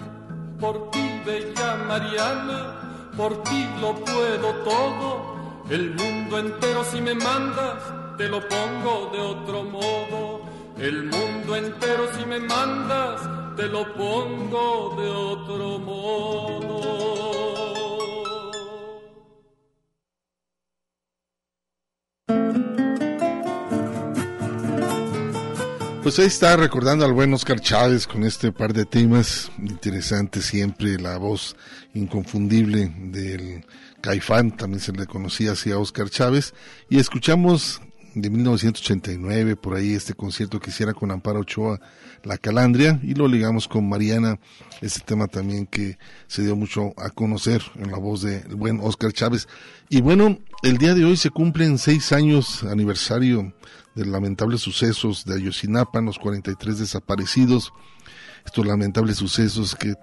[0.62, 5.66] Por ti, bella Mariana, por ti lo puedo todo.
[5.70, 7.84] El mundo entero si me mandas,
[8.18, 10.42] te lo pongo de otro modo.
[10.80, 13.20] El mundo entero si me mandas,
[13.58, 16.88] te lo pongo de otro modo.
[26.08, 30.98] Pues ahí está recordando al buen Oscar Chávez con este par de temas interesantes siempre,
[30.98, 31.58] la voz
[31.94, 33.66] inconfundible del
[34.00, 36.54] Caifán, también se le conocía así a Oscar Chávez,
[36.90, 37.82] y escuchamos
[38.16, 41.82] de 1989, por ahí este concierto que hiciera con Amparo Ochoa,
[42.24, 44.40] La Calandria, y lo ligamos con Mariana,
[44.80, 45.98] ese tema también que
[46.28, 49.50] se dio mucho a conocer en la voz del buen Oscar Chávez.
[49.90, 53.54] Y bueno, el día de hoy se cumplen seis años aniversario
[53.98, 57.74] de lamentables sucesos de Ayotzinapa, los 43 desaparecidos,
[58.46, 59.96] estos lamentables sucesos que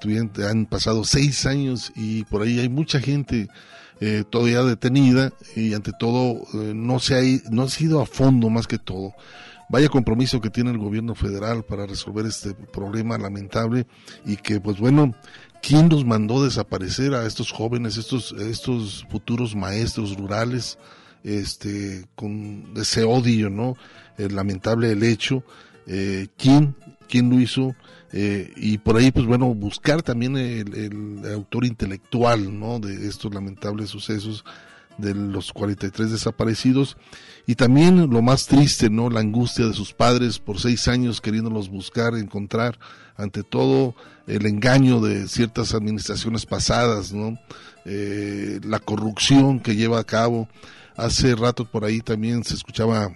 [0.46, 3.48] han pasado seis años y por ahí hay mucha gente
[4.00, 8.50] eh, todavía detenida y ante todo eh, no se ha, no ha sido a fondo
[8.50, 9.14] más que todo.
[9.70, 13.86] Vaya compromiso que tiene el gobierno federal para resolver este problema lamentable
[14.26, 15.14] y que pues bueno,
[15.62, 20.78] ¿quién nos mandó desaparecer a estos jóvenes, estos, estos futuros maestros rurales?
[21.24, 23.76] Este, con ese odio, ¿no?
[24.16, 25.42] El lamentable el hecho,
[25.86, 26.76] eh, quién,
[27.08, 27.74] quién lo hizo,
[28.12, 32.78] eh, y por ahí, pues bueno, buscar también el, autor intelectual, ¿no?
[32.78, 34.44] De estos lamentables sucesos
[34.98, 36.96] de los 43 desaparecidos
[37.48, 39.10] y también lo más triste, ¿no?
[39.10, 42.78] La angustia de sus padres por seis años queriéndolos buscar, encontrar,
[43.16, 43.96] ante todo
[44.28, 47.36] el engaño de ciertas administraciones pasadas, ¿no?
[47.84, 50.48] Eh, la corrupción que lleva a cabo
[50.96, 53.10] Hace rato por ahí también se escuchaba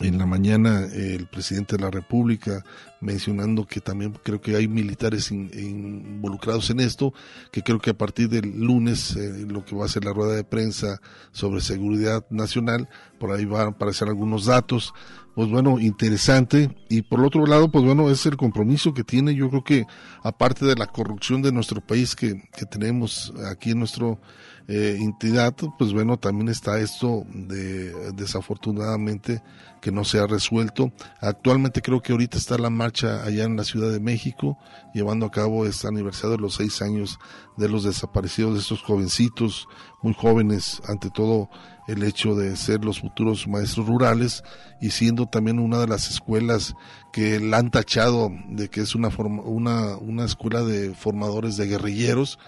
[0.00, 2.64] en la mañana el presidente de la República
[3.00, 7.12] mencionando que también creo que hay militares involucrados en esto,
[7.52, 10.34] que creo que a partir del lunes eh, lo que va a ser la rueda
[10.34, 12.88] de prensa sobre seguridad nacional,
[13.18, 14.94] por ahí van a aparecer algunos datos,
[15.34, 16.74] pues bueno, interesante.
[16.88, 19.86] Y por el otro lado, pues bueno, es el compromiso que tiene, yo creo que
[20.22, 24.18] aparte de la corrupción de nuestro país que, que tenemos aquí en nuestro
[24.66, 29.42] eh, entidad, pues bueno, también está esto de desafortunadamente
[29.82, 30.90] que no se ha resuelto.
[31.20, 34.56] Actualmente creo que ahorita está la marcha allá en la Ciudad de México,
[34.94, 37.18] llevando a cabo este aniversario de los seis años
[37.58, 39.68] de los desaparecidos de estos jovencitos,
[40.02, 41.50] muy jóvenes, ante todo
[41.86, 44.42] el hecho de ser los futuros maestros rurales
[44.80, 46.74] y siendo también una de las escuelas
[47.12, 52.38] que la han tachado de que es una, una, una escuela de formadores de guerrilleros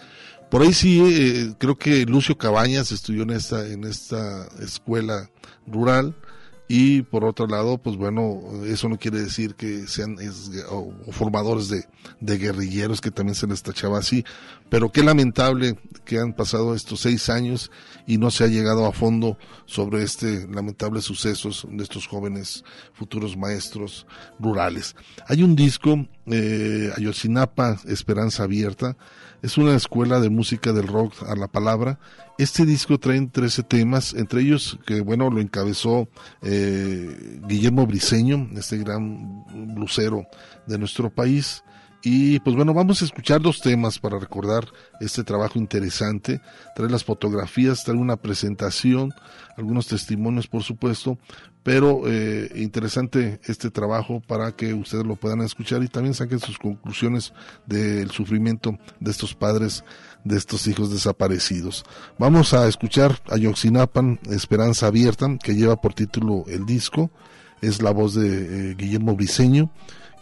[0.50, 5.30] por ahí sí, eh, creo que Lucio Cabañas estudió en esta, en esta escuela
[5.66, 6.14] rural
[6.68, 10.16] y por otro lado, pues bueno, eso no quiere decir que sean
[11.12, 11.84] formadores de,
[12.20, 14.24] de, guerrilleros que también se les tachaba así,
[14.68, 17.70] pero qué lamentable que han pasado estos seis años
[18.06, 23.36] y no se ha llegado a fondo sobre este lamentable sucesos de estos jóvenes futuros
[23.36, 24.06] maestros
[24.40, 24.96] rurales.
[25.28, 28.96] Hay un disco, eh, Ayotzinapa, Esperanza Abierta,
[29.42, 32.00] es una escuela de música del rock a la palabra.
[32.38, 36.06] Este disco trae 13 temas, entre ellos que bueno lo encabezó
[36.42, 40.26] eh, Guillermo Briseño, este gran blusero
[40.66, 41.64] de nuestro país.
[42.02, 44.66] Y pues bueno, vamos a escuchar dos temas para recordar
[45.00, 46.40] este trabajo interesante.
[46.76, 49.12] Trae las fotografías, trae una presentación,
[49.56, 51.18] algunos testimonios por supuesto,
[51.66, 56.58] pero eh, interesante este trabajo para que ustedes lo puedan escuchar y también saquen sus
[56.58, 57.32] conclusiones
[57.66, 59.82] del sufrimiento de estos padres,
[60.26, 61.84] de estos hijos desaparecidos.
[62.18, 67.10] Vamos a escuchar a Yoxinapan, Esperanza Abierta, que lleva por título el disco,
[67.62, 69.70] es la voz de eh, Guillermo Briseño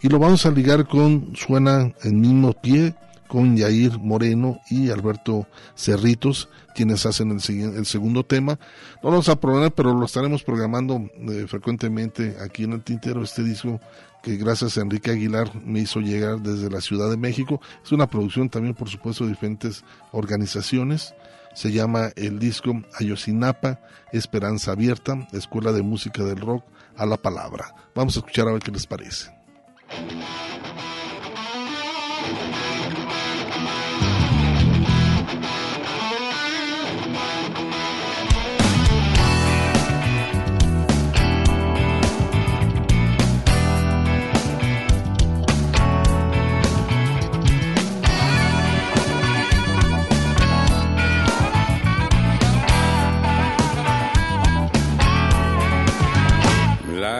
[0.01, 2.95] y lo vamos a ligar con Suena en mismo pie
[3.27, 8.59] con Yair Moreno y Alberto Cerritos, quienes hacen el, el segundo tema.
[9.01, 13.23] No lo vamos a programar, pero lo estaremos programando eh, frecuentemente aquí en el Tintero,
[13.23, 13.79] este disco
[14.25, 17.61] que gracias a Enrique Aguilar me hizo llegar desde la Ciudad de México.
[17.83, 21.13] Es una producción también, por supuesto, de diferentes organizaciones.
[21.53, 26.65] Se llama el disco Ayosinapa, Esperanza Abierta, Escuela de Música del Rock
[26.97, 27.75] a la Palabra.
[27.93, 29.29] Vamos a escuchar a ver qué les parece.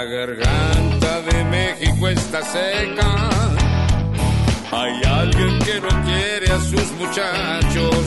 [0.08, 3.30] Garganta de México está seca.
[4.72, 8.06] Hay alguien que no quiere a sus muchachos.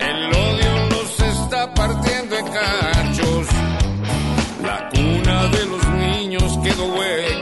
[0.00, 3.46] El odio los está partiendo en cachos.
[4.62, 7.33] La cuna de los niños quedó hueca.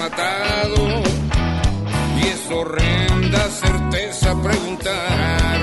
[0.00, 0.82] matado.
[2.20, 5.56] Y es horrenda certeza preguntar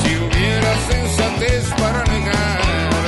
[0.00, 3.00] si hubiera sensatez para negar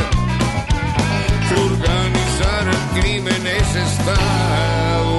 [1.48, 5.16] que organizar el crimen es Estado.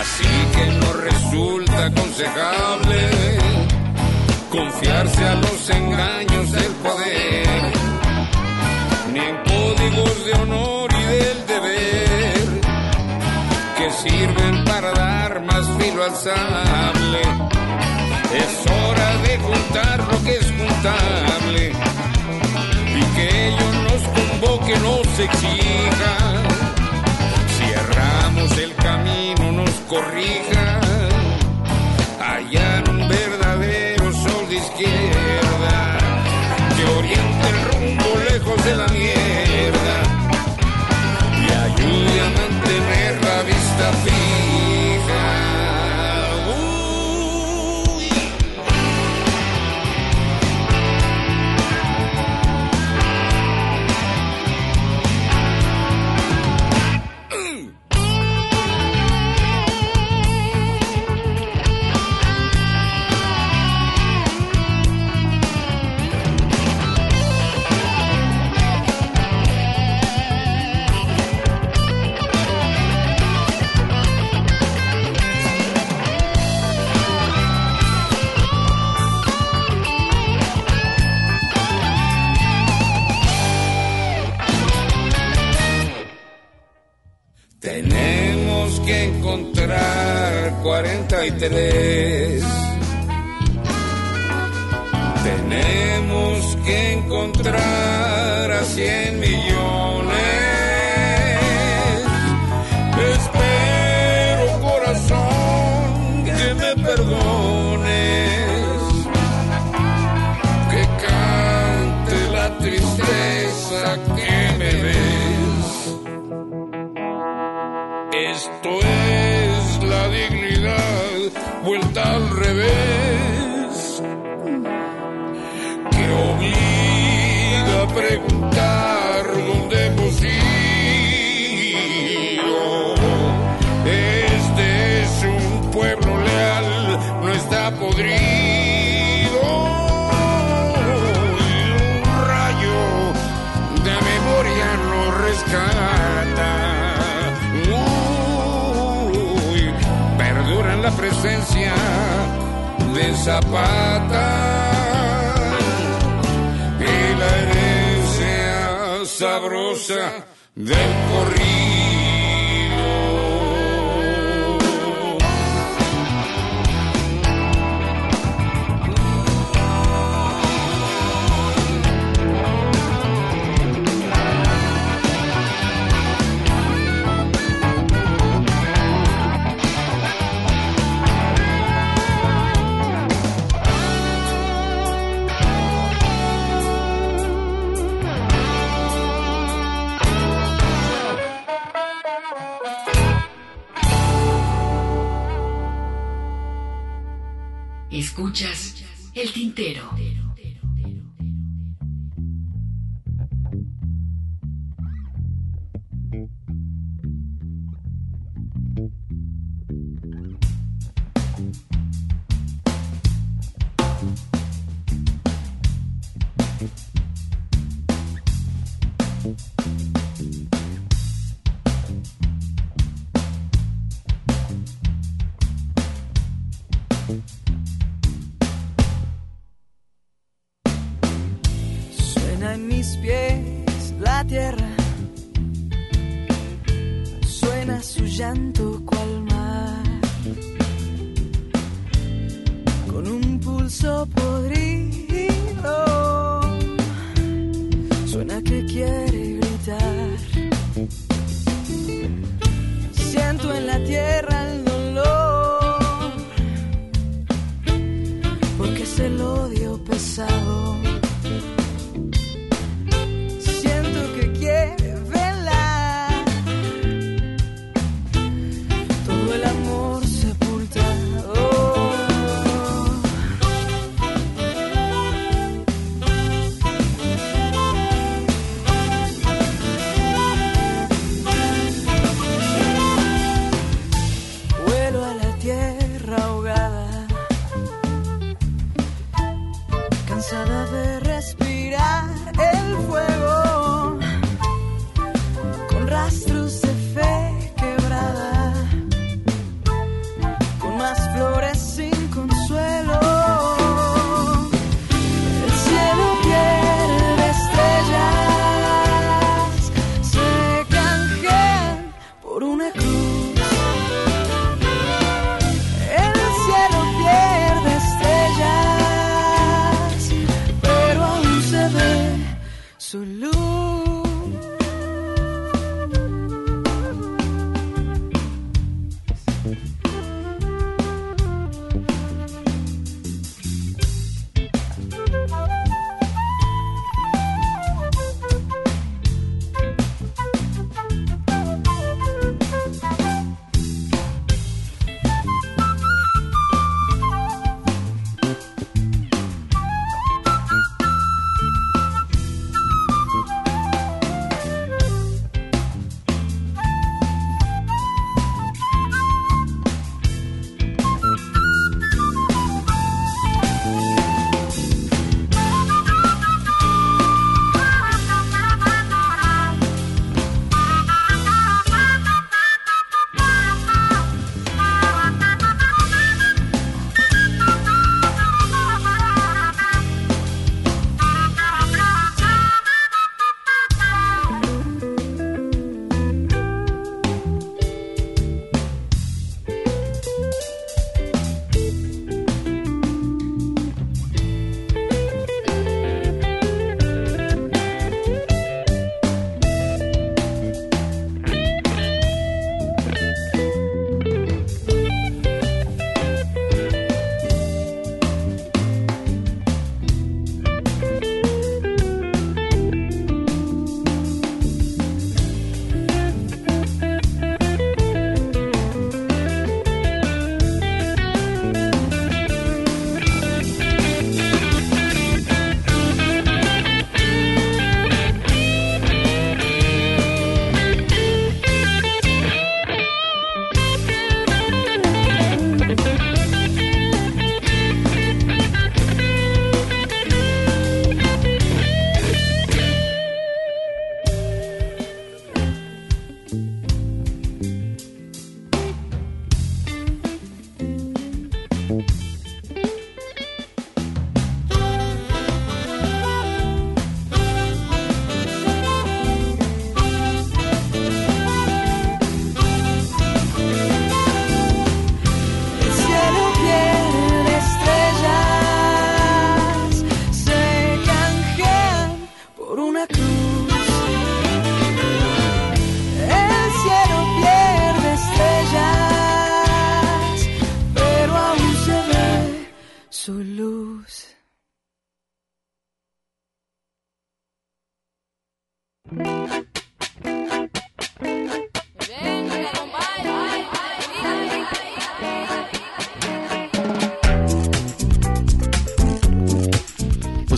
[0.00, 3.00] Así que no resulta aconsejable
[4.50, 7.72] confiarse a los engaños del poder,
[9.12, 10.99] ni en códigos de honor
[13.92, 17.20] sirven para dar más filo al sable.
[18.32, 21.72] Es hora de juntar lo que es juntable
[22.96, 26.42] y que ellos nos convoquen, nos exijan.
[27.58, 30.80] Cierramos el camino, nos corrijan.
[32.20, 32.79] Allá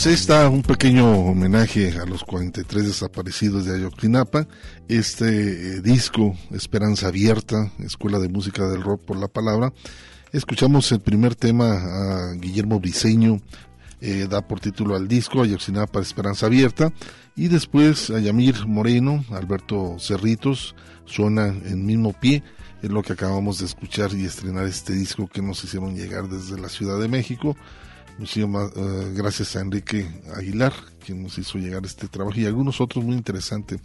[0.03, 4.49] Pues está un pequeño homenaje a los 43 desaparecidos de Ayotzinapa.
[4.89, 9.73] Este eh, disco, Esperanza Abierta, Escuela de Música del Rock por la Palabra.
[10.33, 13.41] Escuchamos el primer tema a Guillermo Briseño,
[14.01, 16.93] eh, da por título al disco Ayotzinapa Esperanza Abierta.
[17.37, 20.75] Y después a Yamir Moreno, Alberto Cerritos,
[21.05, 22.43] suena en mismo pie.
[22.83, 26.61] Es lo que acabamos de escuchar y estrenar este disco que nos hicieron llegar desde
[26.61, 27.57] la Ciudad de México.
[28.19, 30.07] Muchísimas eh, gracias a Enrique
[30.37, 30.73] Aguilar,
[31.05, 33.81] quien nos hizo llegar este trabajo, y algunos otros muy interesante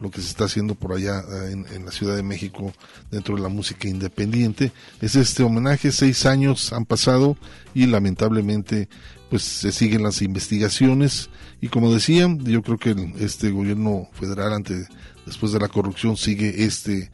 [0.00, 2.72] lo que se está haciendo por allá eh, en, la Ciudad de México
[3.10, 4.70] dentro de la música independiente.
[5.00, 7.36] Es este homenaje, seis años han pasado
[7.74, 8.88] y lamentablemente
[9.28, 14.52] pues se siguen las investigaciones y como decía, yo creo que el- este gobierno federal
[14.52, 14.86] ante
[15.26, 17.10] después de la corrupción sigue este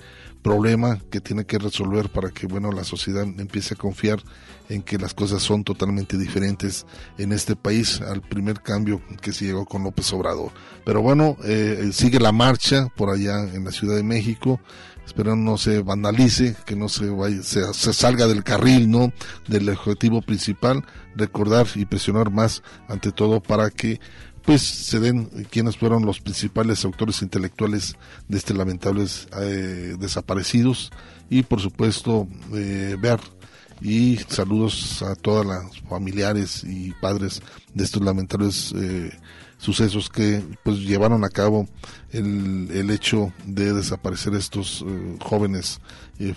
[0.47, 4.23] problema que tiene que resolver para que bueno la sociedad empiece a confiar
[4.69, 6.87] en que las cosas son totalmente diferentes
[7.19, 10.53] en este país al primer cambio que se llegó con López Obrador.
[10.85, 14.61] Pero bueno, eh, sigue la marcha por allá en la Ciudad de México.
[15.05, 19.13] Espero no se vandalice, que no se vaya, se, se salga del carril, ¿no?
[19.49, 20.85] Del objetivo principal,
[21.17, 24.01] recordar y presionar más ante todo para que
[24.47, 27.97] pues se den quienes fueron los principales autores intelectuales
[28.29, 30.93] de este lamentables eh, desaparecidos.
[31.29, 33.19] Y por supuesto eh, ver.
[33.83, 37.43] Y saludos a todas las familiares y padres
[37.75, 39.11] de estos lamentables eh,
[39.59, 41.69] sucesos que pues llevaron a cabo
[42.11, 45.81] el, el hecho de desaparecer estos eh, jóvenes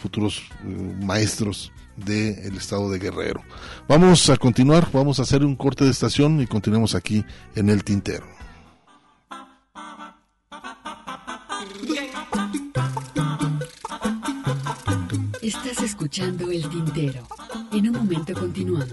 [0.02, 0.44] futuros
[1.02, 3.42] maestros del estado de Guerrero.
[3.88, 7.26] Vamos a continuar, vamos a hacer un corte de estación y continuamos aquí
[7.56, 8.26] en el tintero.
[15.42, 17.28] Estás escuchando El Tintero.
[17.72, 18.88] En un momento continuamos.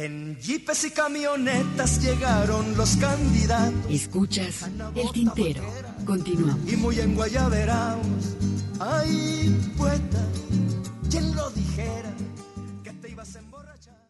[0.00, 3.90] En jeepes y camionetas llegaron los candidatos.
[3.90, 5.60] Escuchas el tintero.
[6.04, 6.72] Continuamos.
[6.72, 8.06] Y muy en Guayaberaos.
[8.78, 10.24] Ay, poeta,
[11.10, 12.14] ¿quién lo dijera?
[12.84, 14.08] Que te ibas a emborrachar.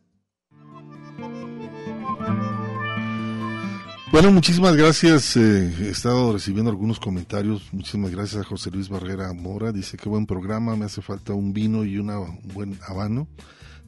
[4.13, 5.39] Bueno, muchísimas gracias.
[5.39, 7.63] eh, he estado recibiendo algunos comentarios.
[7.73, 9.73] Muchísimas gracias a José Luis Barrera Mora.
[9.73, 13.27] Dice que buen programa, me hace falta un vino y una, un buen habano.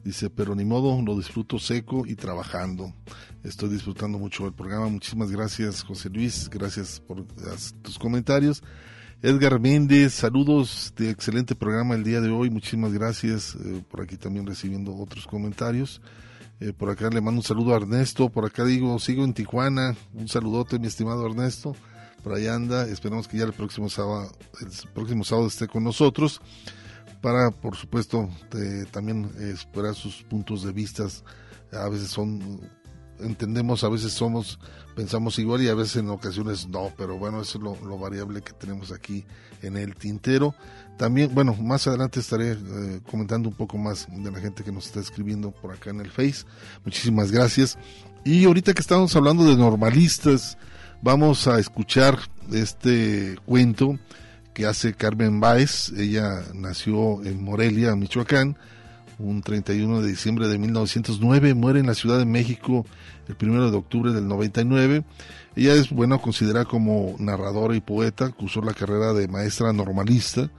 [0.03, 2.91] Dice, pero ni modo, lo disfruto seco y trabajando.
[3.43, 4.87] Estoy disfrutando mucho el programa.
[4.87, 6.49] Muchísimas gracias, José Luis.
[6.49, 7.23] Gracias por
[7.83, 8.63] tus comentarios.
[9.21, 12.49] Edgar Méndez, saludos de excelente programa el día de hoy.
[12.49, 13.55] Muchísimas gracias.
[13.63, 16.01] Eh, por aquí también recibiendo otros comentarios.
[16.59, 18.29] Eh, por acá le mando un saludo a Ernesto.
[18.29, 19.95] Por acá digo, sigo en Tijuana.
[20.15, 21.75] Un saludote, mi estimado Ernesto.
[22.23, 22.87] Por allá anda.
[22.87, 24.31] Esperamos que ya el próximo sábado,
[24.61, 26.41] el próximo sábado esté con nosotros
[27.21, 31.05] para, por supuesto, eh, también eh, esperar sus puntos de vista.
[31.71, 32.59] A veces son,
[33.19, 34.59] entendemos, a veces somos,
[34.95, 38.41] pensamos igual y a veces en ocasiones no, pero bueno, eso es lo, lo variable
[38.41, 39.23] que tenemos aquí
[39.61, 40.55] en el tintero.
[40.97, 44.87] También, bueno, más adelante estaré eh, comentando un poco más de la gente que nos
[44.87, 46.45] está escribiendo por acá en el Face.
[46.83, 47.77] Muchísimas gracias.
[48.23, 50.57] Y ahorita que estamos hablando de normalistas,
[51.01, 52.19] vamos a escuchar
[52.51, 53.97] este cuento
[54.53, 55.91] que hace Carmen Báez.
[55.97, 58.57] Ella nació en Morelia, Michoacán,
[59.17, 61.53] un 31 de diciembre de 1909.
[61.53, 62.85] Muere en la Ciudad de México
[63.27, 65.03] el 1 de octubre del 99.
[65.55, 68.29] Ella es, bueno, considerada como narradora y poeta.
[68.29, 70.49] Cursó la carrera de maestra normalista.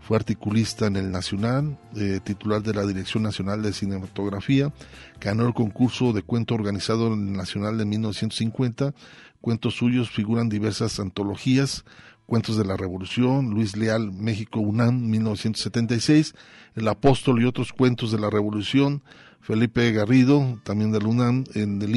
[0.00, 4.72] Fue articulista en el Nacional, eh, titular de la Dirección Nacional de Cinematografía.
[5.20, 8.94] Ganó el concurso de cuento organizado en el Nacional de 1950.
[9.42, 11.84] Cuentos suyos figuran diversas antologías.
[12.28, 16.34] Cuentos de la Revolución, Luis Leal, México UNAM, 1976,
[16.74, 19.02] El Apóstol y otros cuentos de la Revolución,
[19.40, 21.96] Felipe Garrido, también del UNAM, en el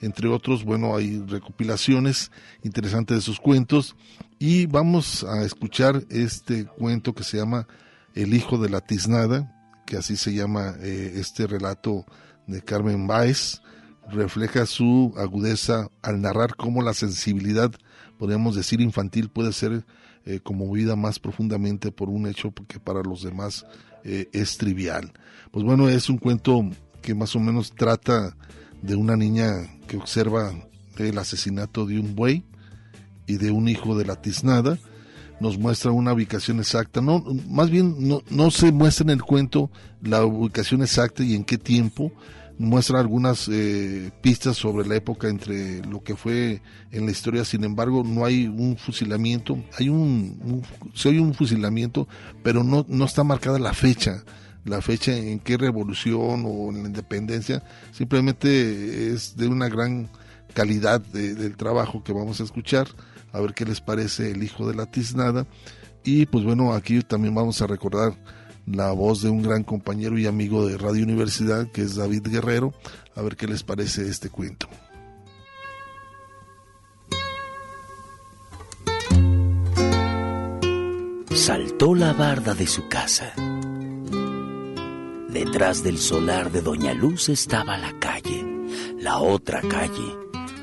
[0.00, 2.32] entre otros, bueno, hay recopilaciones
[2.64, 3.94] interesantes de sus cuentos.
[4.40, 7.68] Y vamos a escuchar este cuento que se llama
[8.16, 9.54] El Hijo de la Tiznada,
[9.86, 12.04] que así se llama eh, este relato
[12.48, 13.62] de Carmen Báez,
[14.10, 17.70] refleja su agudeza al narrar cómo la sensibilidad
[18.22, 19.84] podríamos decir infantil puede ser
[20.26, 23.66] eh, conmovida más profundamente por un hecho que para los demás
[24.04, 25.12] eh, es trivial.
[25.50, 26.62] Pues bueno, es un cuento
[27.00, 28.36] que más o menos trata
[28.80, 29.48] de una niña
[29.88, 30.54] que observa
[30.98, 32.44] el asesinato de un buey
[33.26, 34.78] y de un hijo de la tiznada.
[35.40, 39.68] Nos muestra una ubicación exacta, no, más bien no, no se muestra en el cuento
[40.00, 42.12] la ubicación exacta y en qué tiempo,
[42.58, 47.64] muestra algunas eh, pistas sobre la época entre lo que fue en la historia, sin
[47.64, 50.62] embargo no hay un fusilamiento, hay un, un
[50.94, 52.08] se oye un fusilamiento,
[52.42, 54.24] pero no, no está marcada la fecha,
[54.64, 60.08] la fecha en qué revolución o en la independencia, simplemente es de una gran
[60.54, 62.88] calidad de, del trabajo que vamos a escuchar,
[63.32, 65.46] a ver qué les parece el hijo de la tiznada,
[66.04, 68.14] y pues bueno, aquí también vamos a recordar
[68.66, 72.72] la voz de un gran compañero y amigo de Radio Universidad, que es David Guerrero,
[73.14, 74.68] a ver qué les parece este cuento.
[81.34, 83.32] Saltó la barda de su casa.
[85.28, 88.46] Detrás del solar de Doña Luz estaba la calle,
[88.98, 90.16] la otra calle,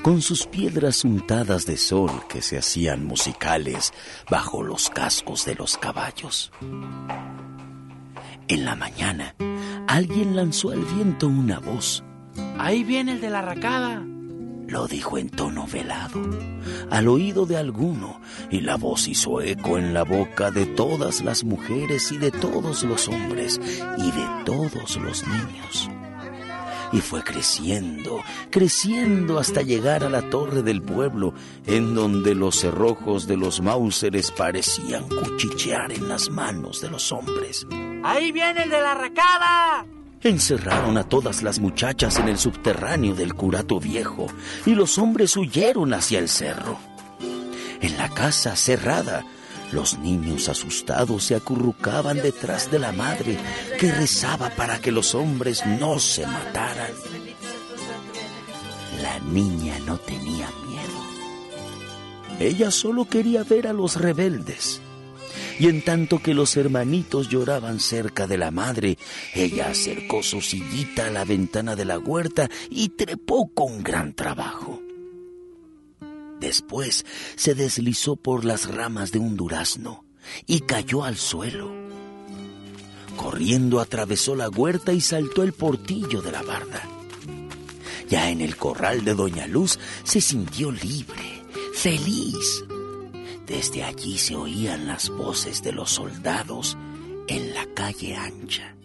[0.04, 3.92] con sus piedras untadas de sol que se hacían musicales
[4.30, 6.52] bajo los cascos de los caballos.
[8.50, 9.36] En la mañana,
[9.88, 12.04] alguien lanzó al viento una voz.
[12.58, 14.04] Ahí viene el de la racada.
[14.68, 16.20] Lo dijo en tono velado,
[16.90, 18.20] al oído de alguno,
[18.50, 22.84] y la voz hizo eco en la boca de todas las mujeres y de todos
[22.84, 23.62] los hombres
[23.98, 25.90] y de todos los niños.
[26.92, 31.34] Y fue creciendo, creciendo hasta llegar a la torre del pueblo,
[31.68, 37.68] en donde los cerrojos de los Mauseres parecían cuchichear en las manos de los hombres.
[38.04, 39.86] Ahí viene el de la racada.
[40.22, 44.28] Encerraron a todas las muchachas en el subterráneo del curato viejo
[44.66, 46.78] y los hombres huyeron hacia el cerro.
[47.82, 49.24] En la casa cerrada,
[49.72, 53.38] los niños asustados se acurrucaban detrás de la madre
[53.80, 56.92] que rezaba para que los hombres no se mataran.
[59.02, 61.00] La niña no tenía miedo.
[62.40, 64.82] Ella solo quería ver a los rebeldes.
[65.60, 68.98] Y en tanto que los hermanitos lloraban cerca de la madre,
[69.34, 74.82] ella acercó su sillita a la ventana de la huerta y trepó con gran trabajo.
[76.40, 80.06] Después se deslizó por las ramas de un durazno
[80.46, 81.72] y cayó al suelo.
[83.18, 86.88] Corriendo atravesó la huerta y saltó el portillo de la barda.
[88.08, 91.44] Ya en el corral de Doña Luz se sintió libre,
[91.76, 92.64] feliz.
[93.46, 96.78] Desde allí se oían las voces de los soldados
[97.28, 98.76] en la calle ancha.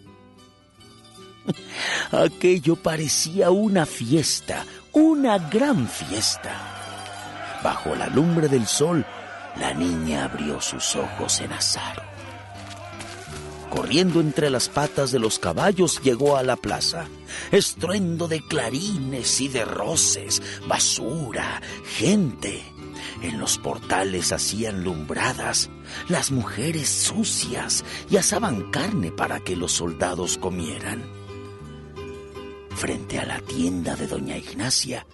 [2.11, 6.74] Aquello parecía una fiesta, una gran fiesta.
[7.65, 9.03] Bajo la lumbre del sol,
[9.59, 12.07] la niña abrió sus ojos en azar.
[13.71, 17.07] Corriendo entre las patas de los caballos llegó a la plaza.
[17.51, 21.59] Estruendo de clarines y de roces, basura,
[21.97, 22.61] gente.
[23.23, 25.71] En los portales hacían lumbradas
[26.07, 31.03] las mujeres sucias y asaban carne para que los soldados comieran.
[32.75, 35.07] Frente a la tienda de doña Ignacia,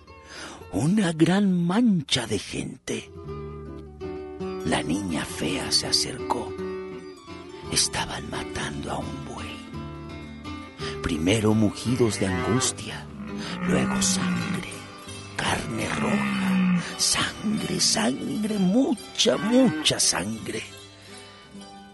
[0.73, 3.11] una gran mancha de gente.
[4.65, 6.51] La niña fea se acercó.
[7.71, 9.57] Estaban matando a un buey.
[11.03, 13.05] Primero mugidos de angustia,
[13.67, 14.69] luego sangre,
[15.35, 20.63] carne roja, sangre, sangre, mucha, mucha sangre.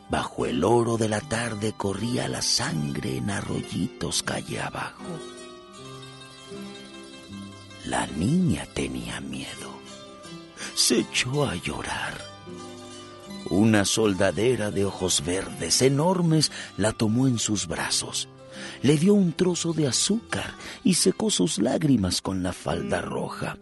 [0.10, 5.37] Bajo el oro de la tarde corría la sangre en arroyitos calle abajo.
[7.90, 9.72] La niña tenía miedo.
[10.76, 12.18] Se echó a llorar.
[13.50, 18.28] Una soldadera de ojos verdes enormes la tomó en sus brazos.
[18.82, 23.58] Le dio un trozo de azúcar y secó sus lágrimas con la falda roja.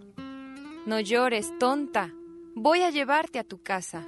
[0.88, 2.12] No llores, tonta.
[2.56, 4.04] Voy a llevarte a tu casa.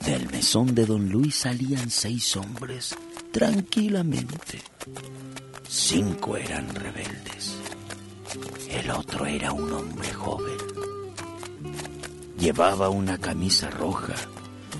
[0.00, 2.96] Del mesón de don Luis salían seis hombres,
[3.32, 4.62] tranquilamente.
[5.68, 7.63] Cinco eran rebeldes.
[8.74, 10.56] El otro era un hombre joven.
[12.36, 14.14] Llevaba una camisa roja,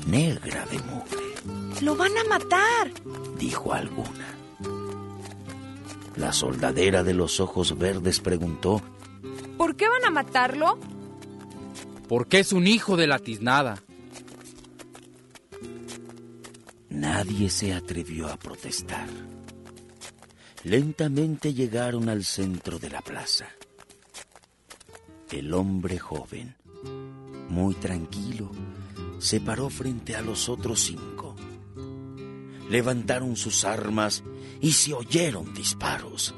[0.08, 1.80] negra de mugre.
[1.80, 2.90] ¡Lo van a matar!
[3.38, 4.34] dijo alguna.
[6.16, 8.82] La soldadera de los ojos verdes preguntó,
[9.56, 10.76] ¿Por qué van a matarlo?
[12.08, 13.80] Porque es un hijo de la tiznada.
[16.88, 19.08] Nadie se atrevió a protestar.
[20.64, 23.46] Lentamente llegaron al centro de la plaza.
[25.34, 26.54] El hombre joven,
[27.48, 28.52] muy tranquilo,
[29.18, 31.34] se paró frente a los otros cinco.
[32.70, 34.22] Levantaron sus armas
[34.60, 36.36] y se oyeron disparos.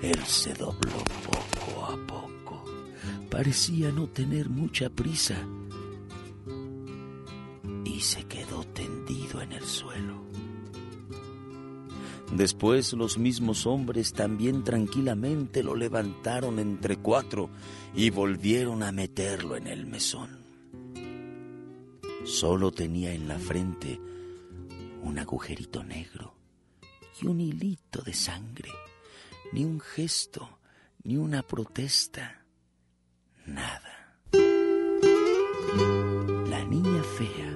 [0.00, 0.96] Él se dobló
[1.26, 2.64] poco a poco.
[3.30, 5.36] Parecía no tener mucha prisa.
[7.84, 10.25] Y se quedó tendido en el suelo.
[12.32, 17.50] Después los mismos hombres también tranquilamente lo levantaron entre cuatro
[17.94, 20.44] y volvieron a meterlo en el mesón.
[22.24, 24.00] Solo tenía en la frente
[25.02, 26.34] un agujerito negro
[27.22, 28.70] y un hilito de sangre,
[29.52, 30.58] ni un gesto,
[31.04, 32.44] ni una protesta,
[33.46, 34.18] nada.
[36.48, 37.55] La niña fea,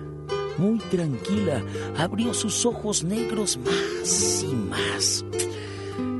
[0.91, 1.65] tranquila,
[1.97, 5.25] abrió sus ojos negros más y más.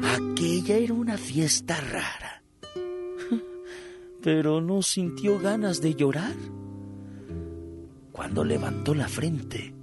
[0.03, 2.43] Aquella era una fiesta rara.
[4.23, 6.35] Pero no sintió ganas de llorar.
[8.13, 9.75] Cuando levantó la frente,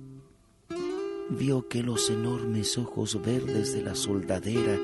[1.29, 4.77] vio que los enormes ojos verdes de la soldadera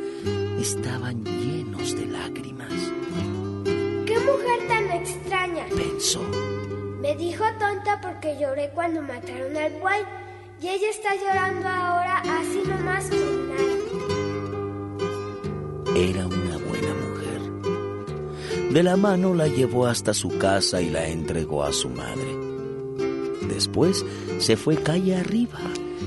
[0.60, 2.74] estaban llenos de lágrimas.
[4.06, 5.66] ¡Qué mujer tan extraña!
[5.76, 6.22] Pensó.
[7.04, 10.04] Me dijo tonta porque lloré cuando mataron al buey
[10.62, 13.74] y ella está llorando ahora así nomás por nada.
[15.98, 18.72] Era una buena mujer.
[18.72, 22.38] De la mano la llevó hasta su casa y la entregó a su madre.
[23.50, 24.06] Después
[24.38, 25.60] se fue calle arriba,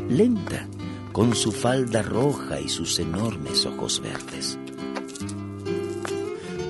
[0.08, 0.66] lenta,
[1.12, 4.58] con su falda roja y sus enormes ojos verdes.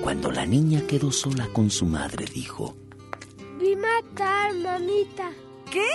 [0.01, 2.75] Cuando la niña quedó sola con su madre, dijo,
[3.81, 5.31] matar, mamita.
[5.71, 5.87] ¿Qué?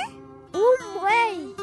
[0.52, 1.54] Un buey.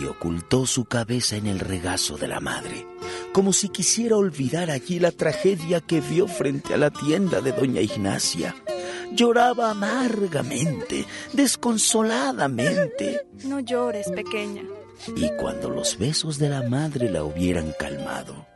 [0.00, 2.86] y ocultó su cabeza en el regazo de la madre,
[3.32, 7.80] como si quisiera olvidar allí la tragedia que vio frente a la tienda de doña
[7.80, 8.54] Ignacia.
[9.12, 13.26] Lloraba amargamente, desconsoladamente.
[13.44, 14.62] No llores, pequeña.
[15.16, 18.46] Y cuando los besos de la madre la hubieran calmado,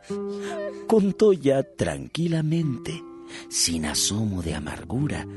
[0.87, 3.03] contó ya tranquilamente,
[3.49, 5.27] sin asomo de amargura,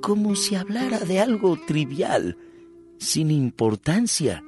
[0.00, 2.36] como si hablara de algo trivial,
[2.98, 4.42] sin importancia.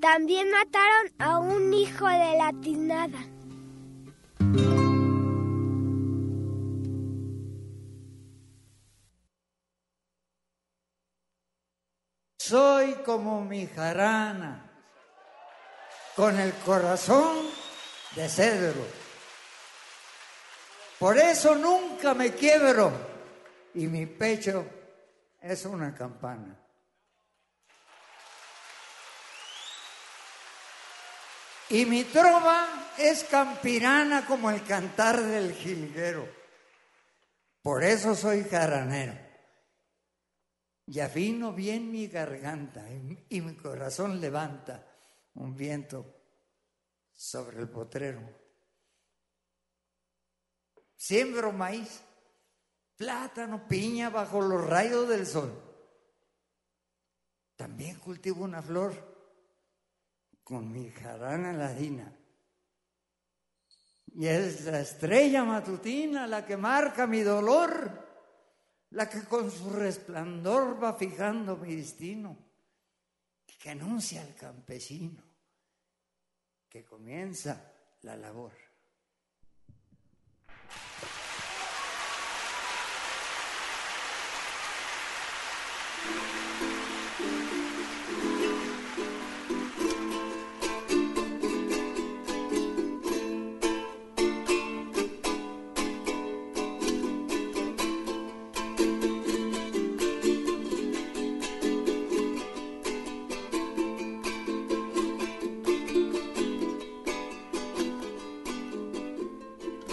[0.00, 3.18] También mataron a un hijo de la tiznada.
[12.38, 14.70] Soy como mi jarana,
[16.16, 17.36] con el corazón
[18.16, 18.86] de cedro.
[20.98, 23.07] Por eso nunca me quiebro
[23.74, 24.66] y mi pecho
[25.40, 26.58] es una campana.
[31.70, 36.26] Y mi trova es campirana como el cantar del jilguero.
[37.62, 39.28] Por eso soy jaranero.
[40.86, 42.88] Y afino bien mi garganta
[43.28, 44.86] y, mi corazón levanta
[45.34, 46.06] un viento
[47.12, 48.22] sobre el potrero.
[50.96, 52.00] Siembro maíz,
[52.98, 55.50] plátano, piña bajo los rayos del sol.
[57.56, 58.92] También cultivo una flor
[60.42, 62.12] con mi jarana ladina.
[64.14, 68.06] Y es la estrella matutina la que marca mi dolor,
[68.90, 72.36] la que con su resplandor va fijando mi destino,
[73.46, 75.22] y que anuncia al campesino
[76.68, 77.72] que comienza
[78.02, 78.67] la labor.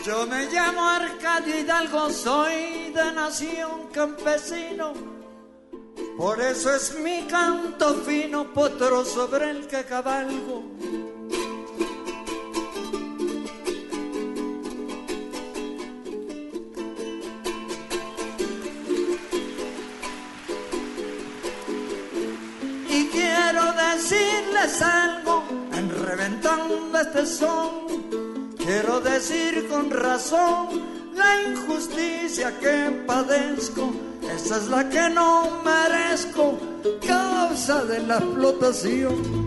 [0.06, 4.94] Yo me llamo Arcadio Hidalgo, soy de nación campesino.
[6.16, 10.62] Por eso es mi canto fino, potro sobre el que cabalgo.
[22.88, 25.44] Y quiero decirles algo
[25.74, 27.95] en reventando este son.
[29.16, 30.68] Decir con razón
[31.16, 33.94] la injusticia que padezco.
[34.22, 36.60] Esa es la que no merezco,
[37.08, 39.45] causa de la explotación.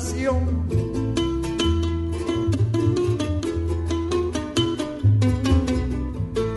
[0.00, 0.66] Satisfacción.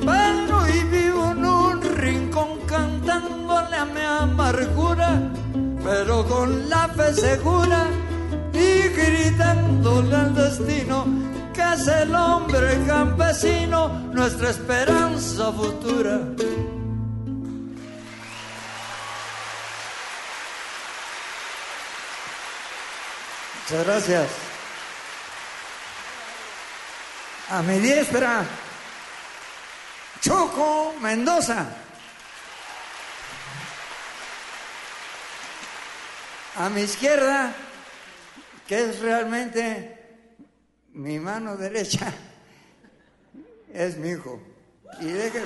[0.06, 5.22] Pero y vivo en un rincón cantándole a mi amargura,
[5.84, 7.86] pero con la fe segura
[8.54, 11.06] y gritándole al destino
[11.54, 14.97] que es el hombre campesino, nuestra esperanza
[23.70, 24.30] Muchas gracias.
[27.50, 28.46] A mi diestra,
[30.22, 31.66] Choco Mendoza.
[36.56, 37.54] A mi izquierda,
[38.66, 40.18] que es realmente
[40.94, 42.14] mi mano derecha,
[43.74, 44.42] es mi hijo.
[45.02, 45.46] Y déjenme.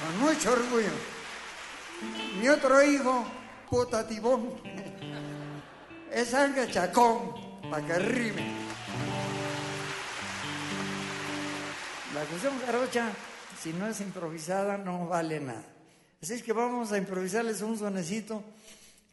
[0.00, 1.17] Con mucho orgullo.
[2.40, 3.24] Mi otro hijo,
[3.68, 4.54] Potatibón,
[6.12, 7.32] es Ángel Chacón,
[7.70, 8.54] para que rime.
[12.14, 13.12] La cuestión jarocha,
[13.60, 15.64] si no es improvisada, no vale nada.
[16.22, 18.42] Así es que vamos a improvisarles un sonecito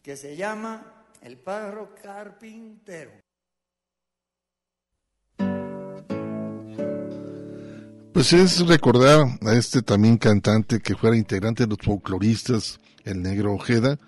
[0.02, 3.25] que se llama El pájaro carpintero.
[8.16, 13.52] Pues es recordar a este también cantante que fuera integrante de los folcloristas, el negro
[13.52, 13.98] Ojeda,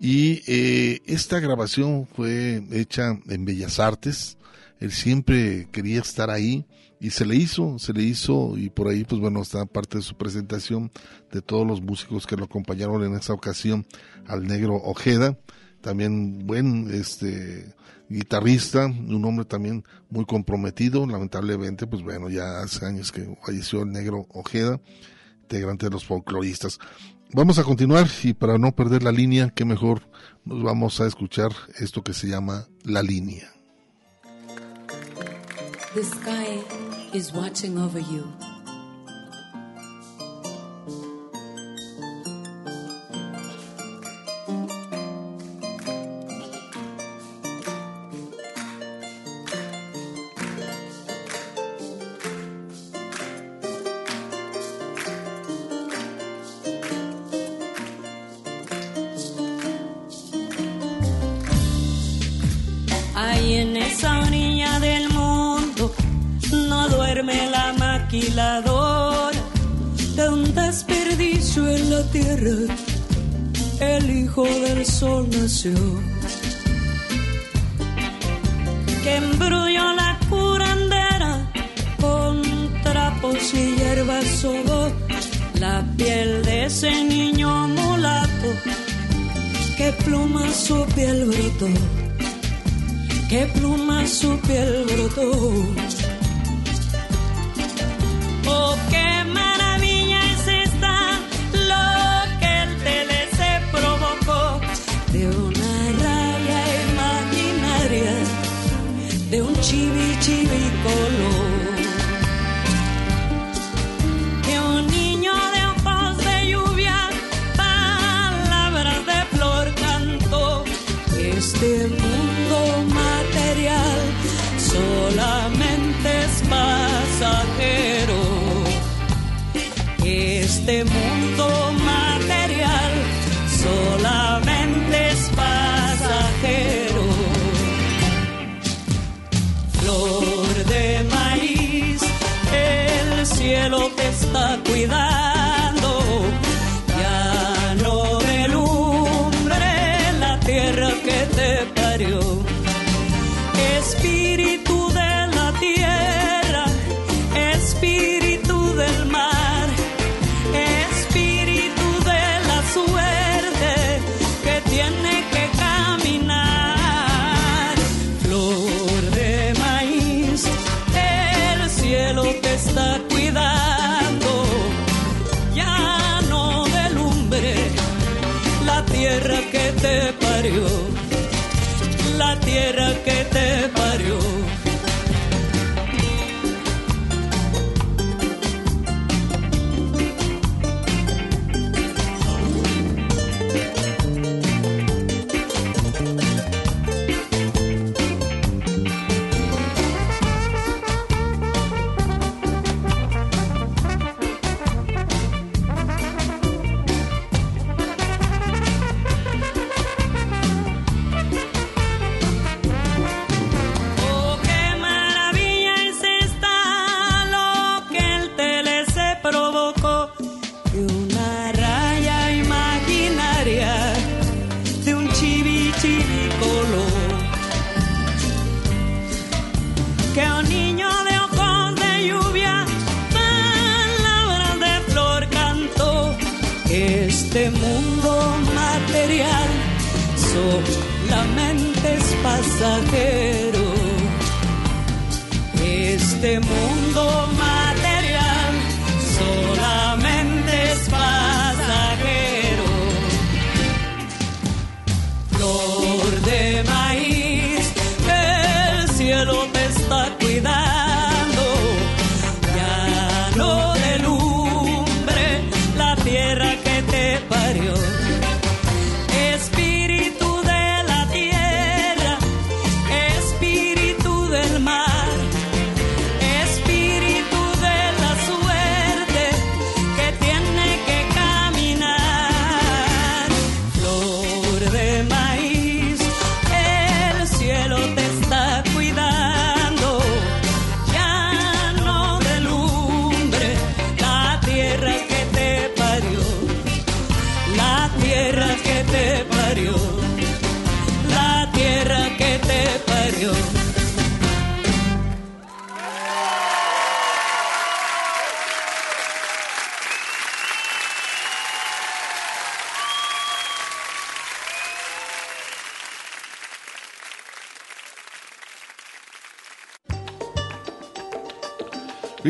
[0.00, 4.38] y eh, esta grabación fue hecha en Bellas Artes,
[4.78, 6.64] él siempre quería estar ahí
[7.00, 10.04] y se le hizo, se le hizo y por ahí pues bueno está parte de
[10.04, 10.90] su presentación
[11.30, 13.86] de todos los músicos que lo acompañaron en esa ocasión
[14.26, 15.36] al negro Ojeda,
[15.82, 17.74] también buen este
[18.10, 23.92] guitarrista, un hombre también muy comprometido, lamentablemente, pues bueno, ya hace años que falleció el
[23.92, 24.80] negro Ojeda,
[25.42, 26.78] integrante de los folcloristas.
[27.32, 30.02] Vamos a continuar y para no perder la línea, qué mejor
[30.44, 33.48] nos vamos a escuchar esto que se llama La Línea.
[35.94, 36.62] The sky
[37.12, 38.49] is watching over you.
[70.28, 72.74] Un desperdicio en la tierra.
[73.80, 75.74] El hijo del sol nació.
[79.02, 81.50] Que embrulló la curandera
[82.00, 82.42] con
[82.82, 84.92] trapos y hierbas solo
[85.58, 88.48] la piel de ese niño mulato
[89.76, 91.68] que pluma su piel brotó,
[93.30, 95.89] que pluma su piel brotó.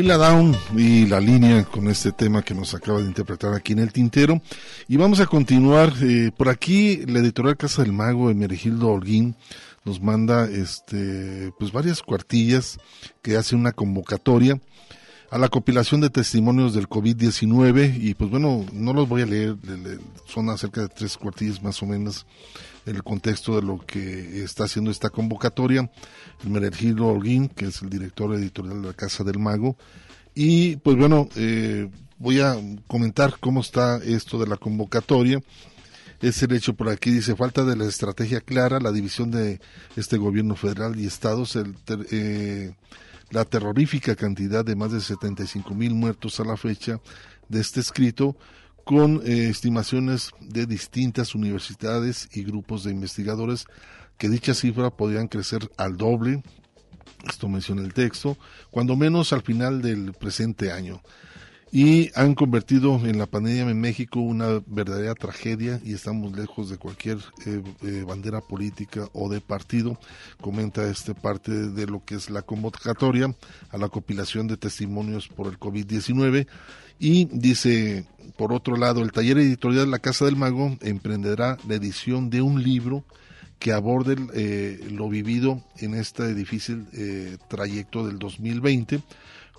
[0.01, 3.79] Lila Down y la línea con este tema que nos acaba de interpretar aquí en
[3.79, 4.41] el tintero.
[4.87, 5.93] Y vamos a continuar.
[6.01, 9.35] eh, por aquí, la editorial Casa del Mago, Emergildo Holguín,
[9.85, 12.79] nos manda este, pues varias cuartillas
[13.21, 14.59] que hace una convocatoria
[15.31, 19.55] a la compilación de testimonios del COVID-19 y pues bueno, no los voy a leer,
[19.63, 22.25] le- le- son acerca de tres cuartillas más o menos
[22.85, 25.89] en el contexto de lo que está haciendo esta convocatoria,
[26.43, 29.77] el Meregildo Holguín, que es el director editorial de la Casa del Mago,
[30.35, 32.55] y pues bueno, eh, voy a
[32.87, 35.39] comentar cómo está esto de la convocatoria.
[36.21, 39.59] Es el hecho por aquí, dice, falta de la estrategia clara, la división de
[39.95, 41.75] este gobierno federal y estados, el
[42.11, 42.73] eh,
[43.31, 46.99] la terrorífica cantidad de más de 75 mil muertos a la fecha
[47.49, 48.37] de este escrito,
[48.83, 53.65] con eh, estimaciones de distintas universidades y grupos de investigadores
[54.17, 56.43] que dicha cifra podrían crecer al doble,
[57.27, 58.37] esto menciona el texto,
[58.69, 61.01] cuando menos al final del presente año
[61.71, 66.77] y han convertido en la pandemia en México una verdadera tragedia y estamos lejos de
[66.77, 69.97] cualquier eh, eh, bandera política o de partido.
[70.41, 73.33] Comenta este parte de lo que es la convocatoria
[73.69, 76.45] a la compilación de testimonios por el COVID-19
[76.99, 82.29] y dice, por otro lado, el taller editorial La Casa del Mago emprenderá la edición
[82.29, 83.05] de un libro
[83.59, 86.87] que aborde eh, lo vivido en este difícil
[87.47, 89.01] trayecto del 2020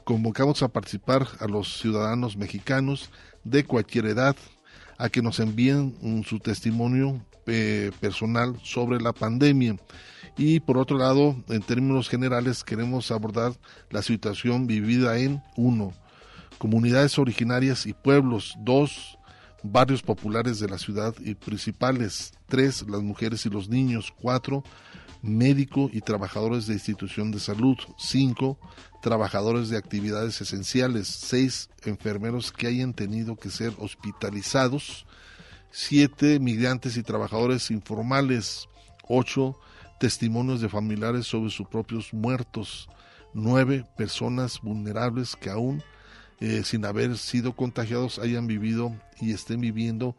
[0.04, 3.10] convocamos a participar a los ciudadanos mexicanos
[3.44, 4.36] de cualquier edad
[4.98, 9.76] a que nos envíen su testimonio eh, personal sobre la pandemia.
[10.36, 13.52] Y por otro lado, en términos generales, queremos abordar
[13.90, 15.92] la situación vivida en uno,
[16.58, 19.18] comunidades originarias y pueblos, dos,
[19.62, 24.64] barrios populares de la ciudad y principales, tres, las mujeres y los niños, cuatro,
[25.22, 28.58] médico y trabajadores de institución de salud, cinco,
[29.00, 35.06] trabajadores de actividades esenciales, seis enfermeros que hayan tenido que ser hospitalizados,
[35.70, 38.68] siete migrantes y trabajadores informales,
[39.08, 39.56] ocho
[40.00, 42.88] testimonios de familiares sobre sus propios muertos,
[43.32, 45.82] nueve personas vulnerables que aún
[46.40, 50.16] eh, sin haber sido contagiados hayan vivido y estén viviendo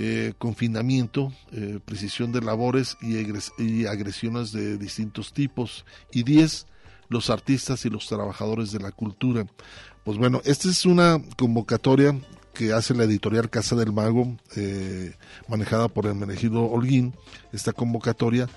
[0.00, 3.16] eh, confinamiento, eh, precisión de labores y,
[3.60, 6.68] y, agresiones de distintos tipos y diez
[7.08, 9.44] los artistas y los trabajadores de la cultura.
[10.04, 12.16] Pues bueno, esta es una convocatoria
[12.54, 15.16] que hace la editorial Casa del Mago, eh,
[15.48, 17.12] manejada por el Menegido Holguín,
[17.52, 18.48] esta convocatoria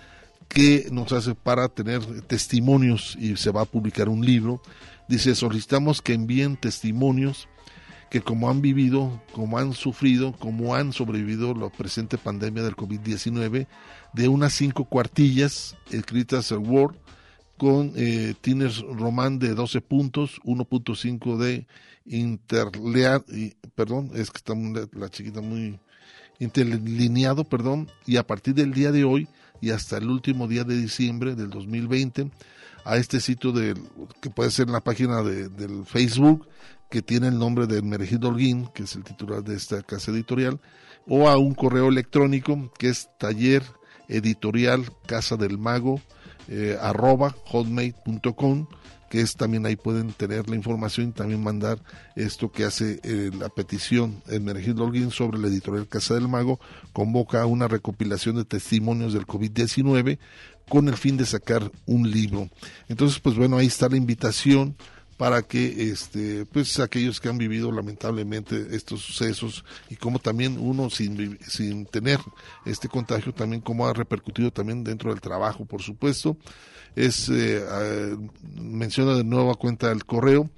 [0.47, 4.61] que nos hace para tener testimonios y se va a publicar un libro.
[5.07, 7.47] Dice, solicitamos que envíen testimonios
[8.11, 13.67] que como han vivido, como han sufrido, como han sobrevivido la presente pandemia del COVID-19,
[14.13, 16.97] de unas cinco cuartillas escritas en Word,
[17.57, 21.67] con eh, Tines Román de 12 puntos, 1.5 de
[22.05, 24.53] interlear, y, perdón, es que está
[24.91, 25.79] la chiquita muy
[26.39, 29.29] interlineado, perdón, y a partir del día de hoy
[29.61, 32.29] y hasta el último día de diciembre del 2020,
[32.83, 33.75] a este sitio de,
[34.21, 36.47] que puede ser la página de, del Facebook,
[36.91, 40.59] que tiene el nombre de Meregido Holguín, que es el titular de esta casa editorial,
[41.07, 43.63] o a un correo electrónico que es taller
[44.07, 46.01] editorial casa del mago
[46.47, 48.67] eh, arroba hotmail.com
[49.09, 51.79] que es también ahí pueden tener la información y también mandar
[52.15, 56.61] esto que hace eh, la petición en Meregido Holguín sobre la editorial Casa del Mago,
[56.93, 60.17] convoca una recopilación de testimonios del COVID-19
[60.69, 62.49] con el fin de sacar un libro.
[62.87, 64.77] Entonces, pues bueno, ahí está la invitación
[65.21, 70.89] para que este pues aquellos que han vivido lamentablemente estos sucesos y como también uno
[70.89, 72.17] sin, sin tener
[72.65, 76.37] este contagio también cómo ha repercutido también dentro del trabajo por supuesto.
[76.95, 78.17] Es eh,
[78.55, 80.49] menciona de nuevo a cuenta del correo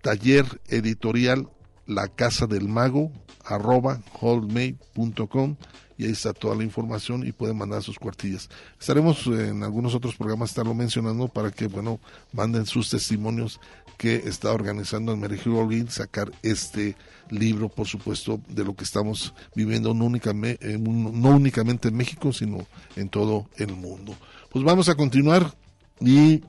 [0.00, 1.46] taller editorial
[1.84, 3.12] la casa del mago
[3.44, 5.56] arroba holdmate.com
[5.98, 8.48] y ahí está toda la información y pueden mandar sus cuartillas.
[8.80, 11.98] Estaremos en algunos otros programas estarlo mencionando para que, bueno,
[12.32, 13.60] manden sus testimonios
[13.98, 16.96] que está organizando el Merigio Holguín sacar este
[17.30, 22.32] libro, por supuesto, de lo que estamos viviendo no únicamente, eh, no únicamente en México,
[22.32, 24.14] sino en todo el mundo.
[24.50, 25.52] Pues vamos a continuar
[26.00, 26.42] y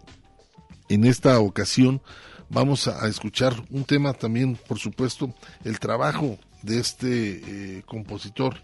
[0.89, 2.01] en esta ocasión
[2.49, 8.61] vamos a, escuchar un tema también, por supuesto, el trabajo de este eh, compositor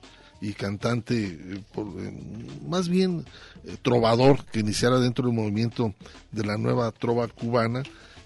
[0.49, 1.63] y cantante, eh,
[2.67, 3.25] más bien
[3.81, 5.93] trovador que iniciara dentro del movimiento
[6.31, 7.83] de la nueva trova cubana,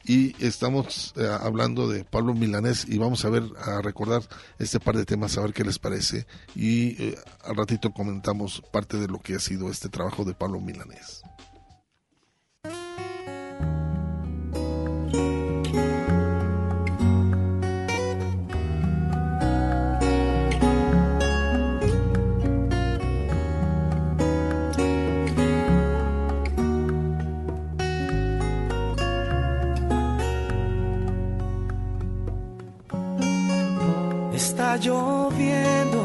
[0.10, 4.24] y estamos eh, hablando de Pablo Milanés y vamos a ver, a recordar
[4.58, 6.26] este par de temas, a ver qué les parece
[6.56, 10.60] y eh, al ratito comentamos parte de lo que ha sido este trabajo de Pablo
[10.60, 11.22] Milanés.
[34.78, 36.02] Lloviendo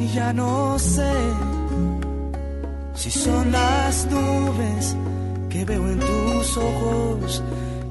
[0.00, 1.12] y ya no sé
[2.94, 4.96] si son las nubes
[5.48, 7.42] que veo en tus ojos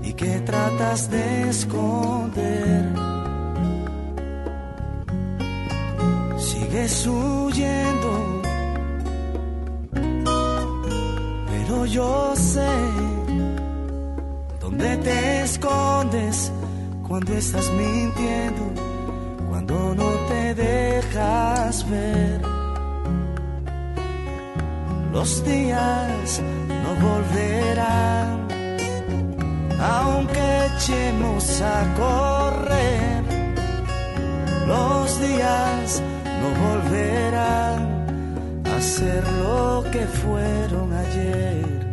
[0.04, 2.86] y que tratas de esconder.
[6.38, 8.42] Sigues huyendo,
[11.50, 12.70] pero yo sé
[14.60, 16.52] dónde te escondes
[17.10, 18.72] cuando estás mintiendo,
[19.50, 22.40] cuando no te dejas ver.
[25.12, 26.42] Los días
[26.84, 28.48] no volverán,
[29.82, 33.24] aunque echemos a correr.
[34.68, 36.04] Los días
[36.42, 41.89] no volverán a ser lo que fueron ayer.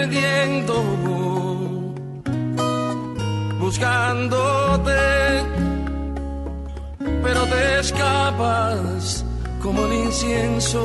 [0.00, 0.74] Perdiendo
[3.58, 5.02] buscándote,
[7.22, 9.24] pero te escapas
[9.62, 10.82] como el incienso,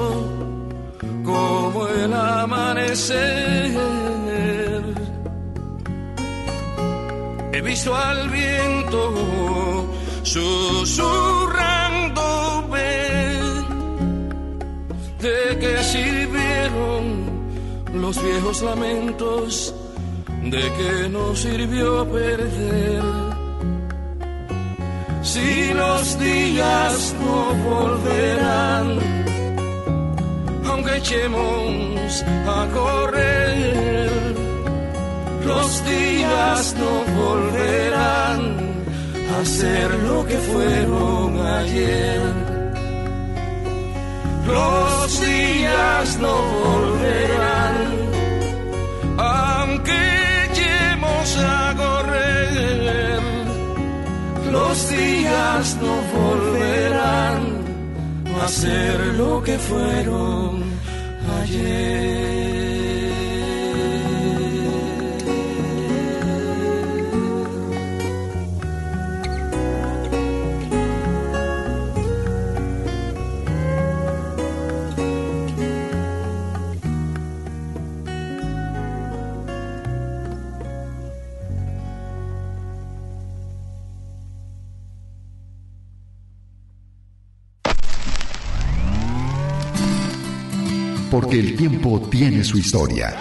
[1.24, 3.74] como el amanecer.
[7.54, 9.14] He visto al viento
[10.24, 11.45] susurrándome
[18.06, 19.74] los viejos lamentos
[20.44, 23.02] de que nos sirvió perder.
[25.24, 28.88] Si los días no volverán,
[30.70, 32.24] aunque echemos
[32.58, 34.36] a correr,
[35.44, 38.42] los días no volverán
[39.36, 41.28] a ser lo que fueron
[41.60, 42.22] ayer.
[44.46, 47.55] Los días no volverán,
[49.18, 49.98] aunque
[50.50, 53.22] echemos a correr.
[54.52, 57.42] Los días no volverán
[58.44, 60.64] a ser lo que fueron
[61.42, 62.65] ayer.
[91.16, 93.16] Porque el tiempo tiene su historia.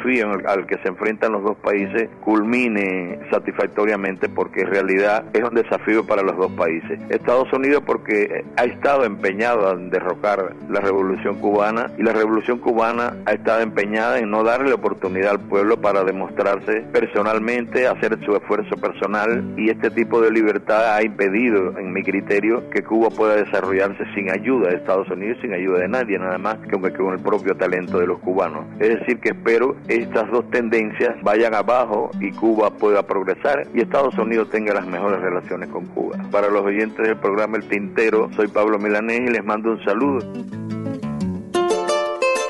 [0.00, 5.54] Desafío al que se enfrentan los dos países culmine satisfactoriamente porque en realidad es un
[5.54, 7.00] desafío para los dos países.
[7.08, 13.16] Estados Unidos porque ha estado empeñado en derrocar la revolución cubana y la revolución cubana
[13.26, 18.76] ha estado empeñada en no darle oportunidad al pueblo para demostrarse personalmente, hacer su esfuerzo
[18.76, 24.04] personal y este tipo de libertad ha impedido, en mi criterio, que Cuba pueda desarrollarse
[24.14, 27.54] sin ayuda de Estados Unidos, sin ayuda de nadie, nada más que con el propio
[27.56, 28.64] talento de los cubanos.
[28.78, 34.16] Es decir, que espero estas dos tendencias vayan abajo y Cuba pueda progresar y Estados
[34.18, 36.16] Unidos tenga las mejores relaciones con Cuba.
[36.30, 40.18] Para los oyentes del programa El Tintero, soy Pablo Milanés y les mando un saludo.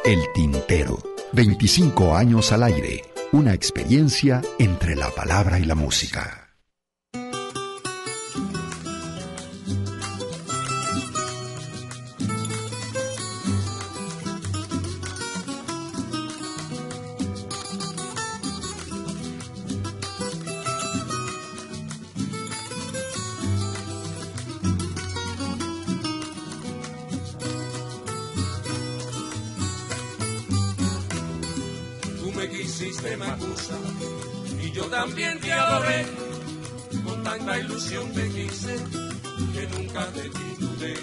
[0.05, 0.99] El Tintero.
[1.33, 3.03] 25 años al aire.
[3.33, 6.40] Una experiencia entre la palabra y la música.
[32.81, 33.78] Quisiste, Macusa,
[34.59, 36.07] y yo también te adoré.
[37.05, 38.74] Con tanta ilusión te quise,
[39.52, 40.94] que nunca de ti dudé.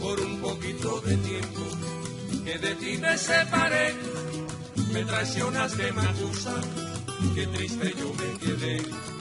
[0.00, 1.60] Por un poquito de tiempo
[2.44, 3.94] que de ti me separé,
[4.92, 6.54] me traicionaste, Macusa,
[7.34, 9.11] qué triste yo me quedé.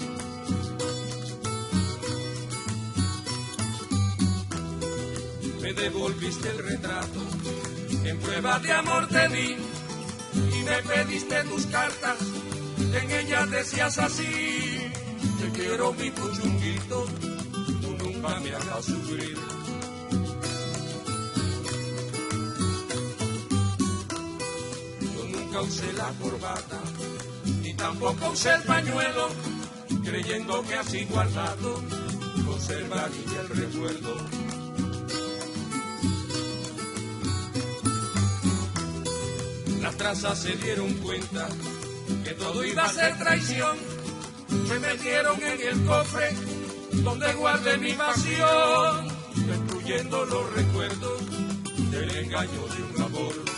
[5.81, 7.19] Me devolviste el retrato,
[8.05, 9.55] en prueba de amor te di
[10.53, 12.17] y me pediste tus cartas,
[12.93, 14.91] en ellas decías así,
[15.39, 17.05] te quiero mi puchunguito,
[17.81, 19.37] tú nunca me hagas sufrir.
[25.01, 26.79] Yo nunca usé la corbata,
[27.61, 29.29] ni tampoco usé el pañuelo,
[30.03, 31.81] creyendo que así guardado
[32.45, 34.40] conservaría el recuerdo
[40.01, 41.47] trazas se dieron cuenta
[42.23, 43.77] que todo iba a ser traición.
[44.67, 46.31] Me metieron en el cofre
[46.91, 51.21] donde guardé mi pasión, destruyendo los recuerdos
[51.91, 53.50] del engaño de un amor.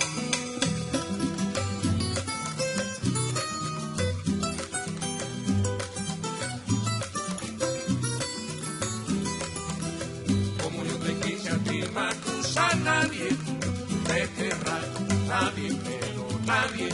[16.63, 16.89] Nadie,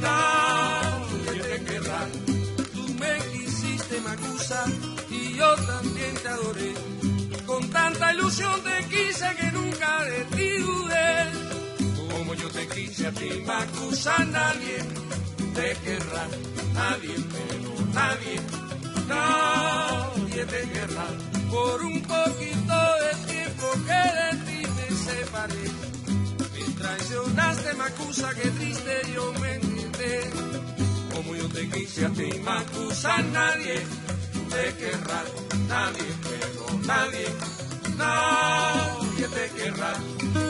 [0.00, 2.06] nadie te querrá.
[2.74, 4.64] Tú me quisiste, Macusa,
[5.10, 6.74] y yo también te adoré.
[7.46, 11.10] Con tanta ilusión te quise que nunca de ti dudé.
[12.10, 14.78] Como yo te quise a ti, Macusa, nadie
[15.54, 16.24] te querrá,
[16.74, 18.36] nadie, pero nadie,
[19.08, 21.06] nadie te querrá.
[21.50, 25.89] Por un poquito de tiempo que de ti me separé.
[26.80, 30.30] Traicionaste, Macusa, que triste yo me quedé.
[31.14, 33.80] Como yo te quise a ti, Macusa, nadie
[34.50, 35.22] te querrá,
[35.68, 37.26] nadie, pero nadie,
[37.98, 40.49] nadie te querrá.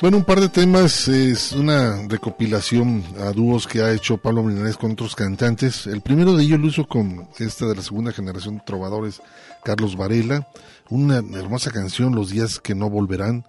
[0.00, 4.76] Bueno, un par de temas, es una recopilación a dúos que ha hecho Pablo Milanés
[4.76, 5.88] con otros cantantes.
[5.88, 9.20] El primero de ellos lo hizo con esta de la segunda generación de trovadores,
[9.64, 10.46] Carlos Varela.
[10.88, 13.44] Una hermosa canción, Los días que no volverán,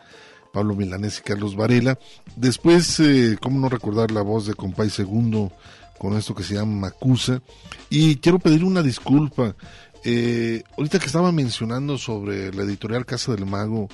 [0.52, 2.00] Pablo Milanés y Carlos Varela.
[2.36, 5.52] Después, eh, cómo no recordar la voz de Compay Segundo
[6.00, 7.44] con esto que se llama Macusa.
[7.92, 9.56] Y quiero pedir una disculpa.
[10.04, 13.88] Eh, ahorita que estaba mencionando sobre la editorial Casa del Mago,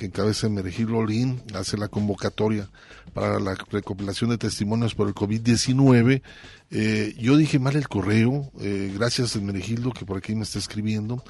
[0.00, 2.70] que encabeza Mergil Olin, hace la convocatoria
[3.12, 6.22] para la recopilación de testimonios por el COVID-19.
[6.70, 11.22] Eh, yo dije mal el correo, eh, gracias Mergildo que por aquí me está escribiendo.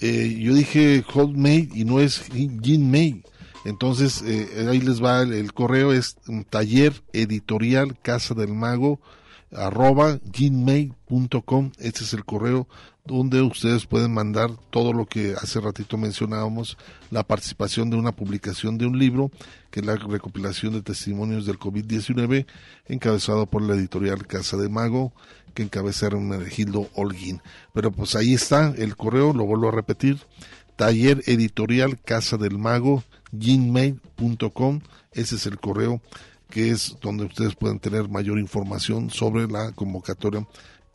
[0.00, 3.24] Eh, yo dije Hotmail y no es Gmail.
[3.66, 6.16] Entonces, eh, ahí les va el, el correo, es
[6.48, 9.00] taller editorial casa del mago
[9.52, 12.68] arroba gmail.com este es el correo
[13.08, 16.76] donde ustedes pueden mandar todo lo que hace ratito mencionábamos,
[17.10, 19.30] la participación de una publicación de un libro,
[19.70, 22.46] que es la recopilación de testimonios del COVID-19,
[22.86, 25.12] encabezado por la editorial Casa de Mago,
[25.54, 27.40] que encabeza Hermenegildo Holguín.
[27.72, 30.18] Pero pues ahí está el correo, lo vuelvo a repetir,
[30.76, 33.02] taller editorial Casa del Mago,
[33.32, 34.80] gmail.com,
[35.12, 36.00] ese es el correo
[36.50, 40.46] que es donde ustedes pueden tener mayor información sobre la convocatoria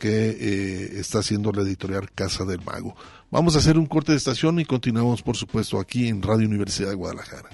[0.03, 2.93] que eh, está haciendo la editorial Casa del Mago.
[3.31, 6.89] Vamos a hacer un corte de estación y continuamos, por supuesto, aquí en Radio Universidad
[6.89, 7.49] de Guadalajara.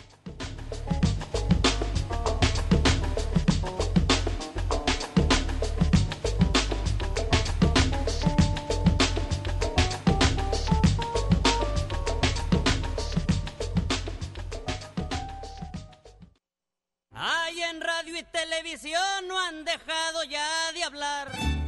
[17.12, 21.59] Ay, en radio y televisión no han dejado ya de hablar.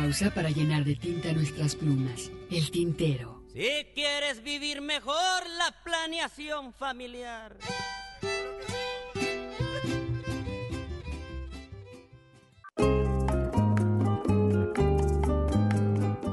[0.00, 2.30] Pausa para llenar de tinta nuestras plumas.
[2.50, 3.44] El tintero.
[3.52, 5.14] Si quieres vivir mejor,
[5.58, 7.58] la planeación familiar.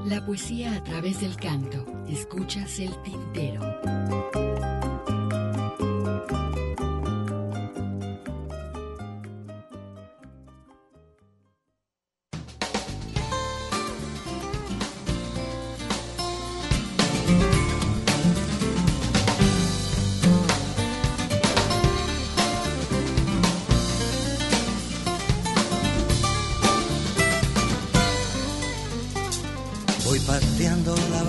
[0.06, 1.86] La poesía a través del canto.
[2.08, 4.47] Escuchas el tintero.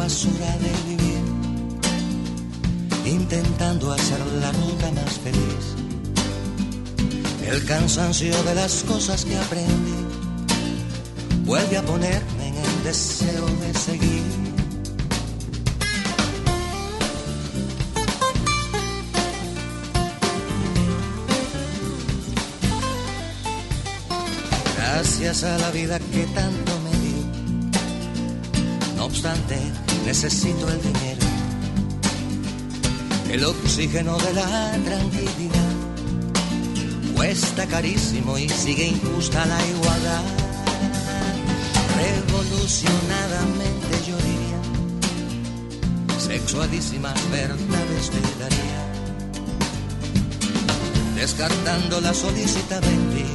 [0.09, 1.21] Del vivir,
[3.05, 5.75] intentando hacer la ruta más feliz.
[7.47, 10.07] El cansancio de las cosas que aprendí
[11.45, 14.23] vuelve a ponerme en el deseo de seguir.
[24.75, 27.09] Gracias a la vida que tanto me dio.
[28.97, 29.59] No obstante,
[30.09, 31.27] necesito el dinero,
[33.31, 35.75] el oxígeno de la tranquilidad.
[37.15, 40.23] Cuesta carísimo y sigue injusta la igualdad.
[42.01, 44.61] Revolucionadamente yo diría,
[46.19, 48.81] sexualísimas verdades te daría.
[51.17, 53.27] Descartando la solicitamente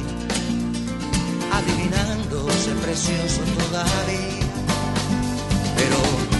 [1.52, 4.48] adivinándose precioso todavía.
[5.76, 6.33] Pero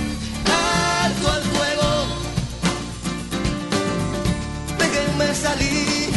[5.18, 6.10] déjenme salir.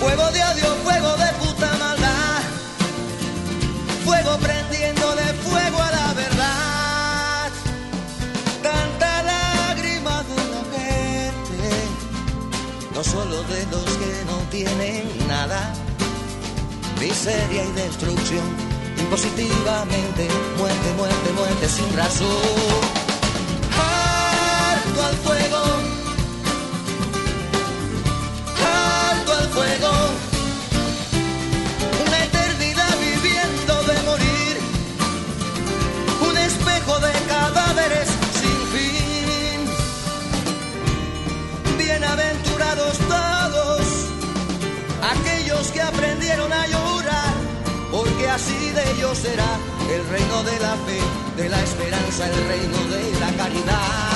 [0.00, 2.42] Fuego de odio, fuego de puta maldad.
[4.04, 7.50] Fuego prendiéndole fuego a la verdad.
[8.62, 11.70] Tanta lágrima de la gente,
[12.94, 15.72] no solo de los que no tienen nada
[17.00, 18.44] miseria y destrucción,
[18.98, 23.08] impositivamente, muerte, muerte, muerte sin razón.
[23.78, 25.47] Harto al fuego,
[48.38, 49.58] así de ellos será
[49.90, 51.00] el reino de la fe,
[51.36, 54.07] de la esperanza, el reino de la caridad.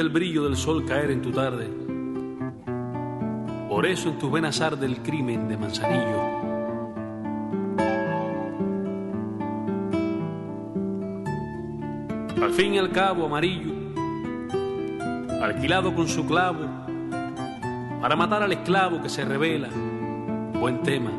[0.00, 1.68] El brillo del sol caer en tu tarde.
[3.68, 6.36] Por eso en tus venas arde el crimen de Manzanillo.
[12.42, 13.72] Al fin y al cabo, amarillo,
[15.42, 16.60] alquilado con su clavo,
[18.00, 19.68] para matar al esclavo que se revela,
[20.58, 21.10] buen tema,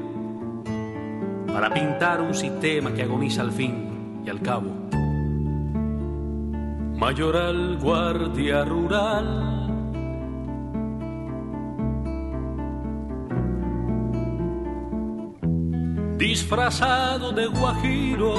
[1.47, 4.86] para pintar un sistema que agoniza al fin y al cabo.
[6.97, 9.27] Mayoral Guardia Rural.
[16.17, 18.33] Disfrazado de guajiro.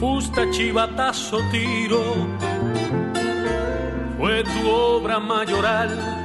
[0.00, 2.02] Fusta chivatazo tiro.
[4.16, 6.17] Fue tu obra mayoral.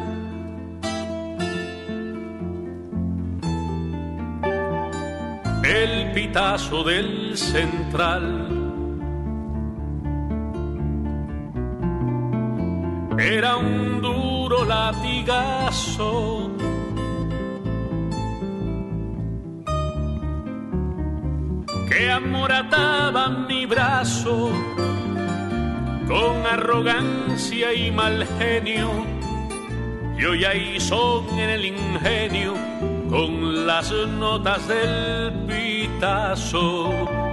[5.73, 8.47] El pitazo del central.
[13.17, 16.51] Era un duro latigazo.
[21.89, 24.51] Que amorataba mi brazo
[26.07, 28.91] con arrogancia y mal genio.
[30.17, 32.53] Yo ya hizo en el ingenio
[33.13, 37.32] con las notas del pitazo.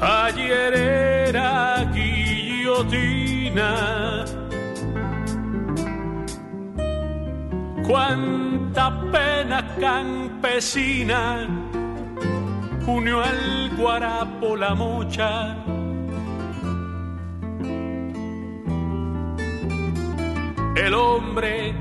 [0.00, 3.70] Ayer era guillotina.
[7.86, 11.48] Cuánta pena campesina
[12.86, 15.56] unió al guarapo la mocha.
[20.76, 21.74] El hombre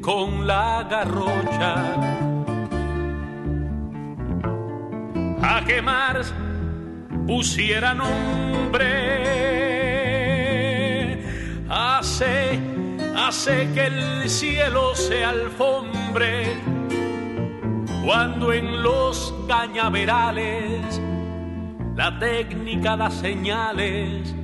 [0.00, 2.15] con la garrocha
[5.48, 6.22] a quemar
[7.26, 8.84] pusiera nombre
[11.68, 12.58] hace
[13.16, 16.46] hace que el cielo se alfombre
[18.04, 21.00] cuando en los cañaverales
[21.94, 24.34] la técnica da señales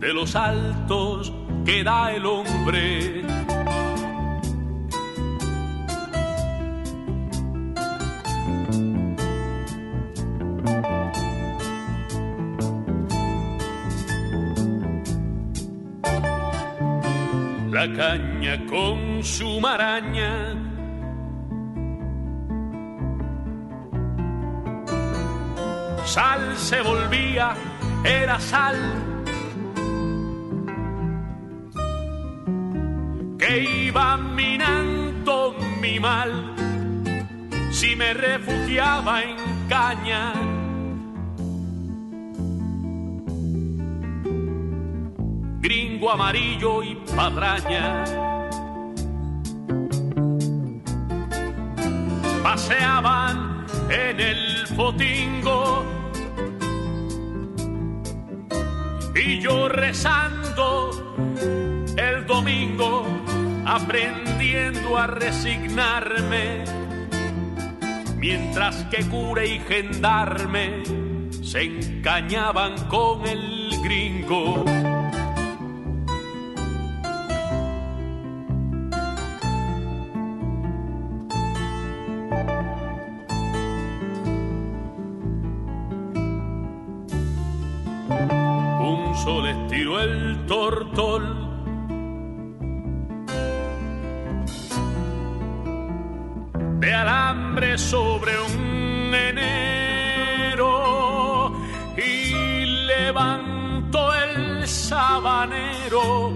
[0.00, 1.32] de los altos
[1.64, 3.35] que da el hombre.
[17.96, 20.66] Caña con su maraña
[26.06, 27.54] sal se volvía,
[28.04, 28.76] era sal.
[33.38, 36.54] Que iba minando mi mal
[37.70, 39.36] si me refugiaba en
[39.68, 40.55] caña.
[45.66, 48.04] Gringo amarillo y padraña.
[52.40, 55.84] Paseaban en el fotingo
[59.16, 61.24] y yo rezando
[61.96, 63.04] el domingo,
[63.64, 66.62] aprendiendo a resignarme,
[68.18, 70.84] mientras que cura y gendarme
[71.42, 74.64] se encañaban con el gringo.
[90.06, 91.24] El tortol.
[96.80, 100.72] De alambre sobre un enero
[101.96, 106.32] y levantó el sabanero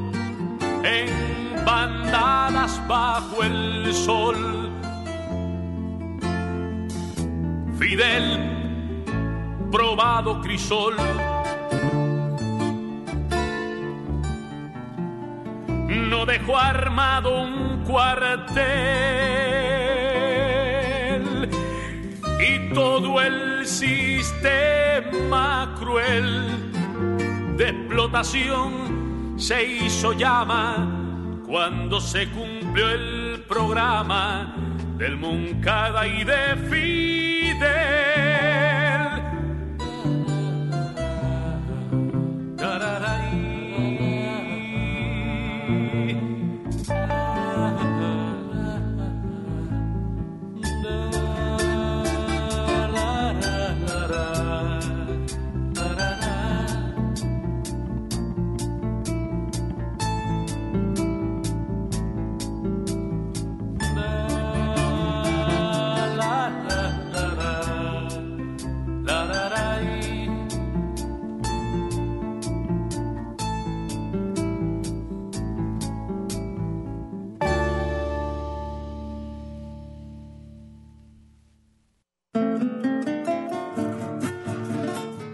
[0.83, 4.71] en bandadas bajo el sol.
[7.79, 8.27] Fidel,
[9.71, 10.97] probado crisol.
[16.11, 18.59] No dejó armado un cuartel
[22.41, 24.17] y todo el sistema
[25.79, 26.73] cruel
[27.57, 34.57] de explotación se hizo llama cuando se cumplió el programa
[34.99, 37.90] del Moncada y de.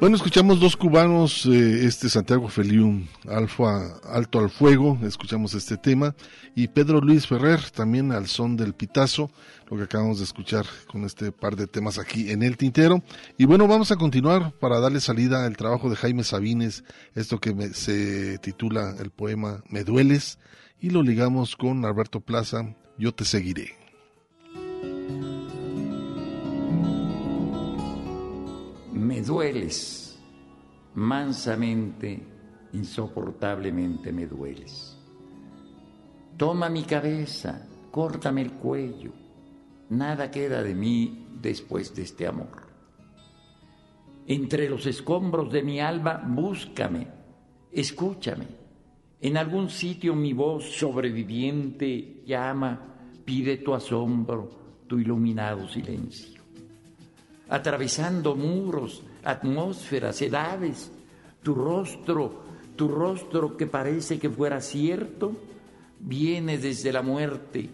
[0.06, 6.14] Bueno, escuchamos dos cubanos, eh, este Santiago Feliu, Alfa, Alto al Fuego, escuchamos este tema,
[6.54, 9.32] y Pedro Luis Ferrer, también al son del pitazo,
[9.68, 13.02] lo que acabamos de escuchar con este par de temas aquí en el tintero.
[13.36, 16.84] Y bueno, vamos a continuar para darle salida al trabajo de Jaime Sabines,
[17.16, 20.38] esto que me- se titula el poema Me dueles,
[20.80, 23.85] y lo ligamos con Alberto Plaza, Yo te seguiré.
[29.06, 30.20] Me dueles,
[30.96, 32.20] mansamente,
[32.72, 34.98] insoportablemente me dueles.
[36.36, 39.12] Toma mi cabeza, córtame el cuello,
[39.90, 42.66] nada queda de mí después de este amor.
[44.26, 47.06] Entre los escombros de mi alma, búscame,
[47.70, 48.48] escúchame.
[49.20, 56.35] En algún sitio mi voz sobreviviente llama pide tu asombro, tu iluminado silencio.
[57.48, 60.90] Atravesando muros, atmósferas, edades,
[61.42, 62.42] tu rostro,
[62.74, 65.32] tu rostro que parece que fuera cierto,
[66.00, 67.68] viene desde la muerte,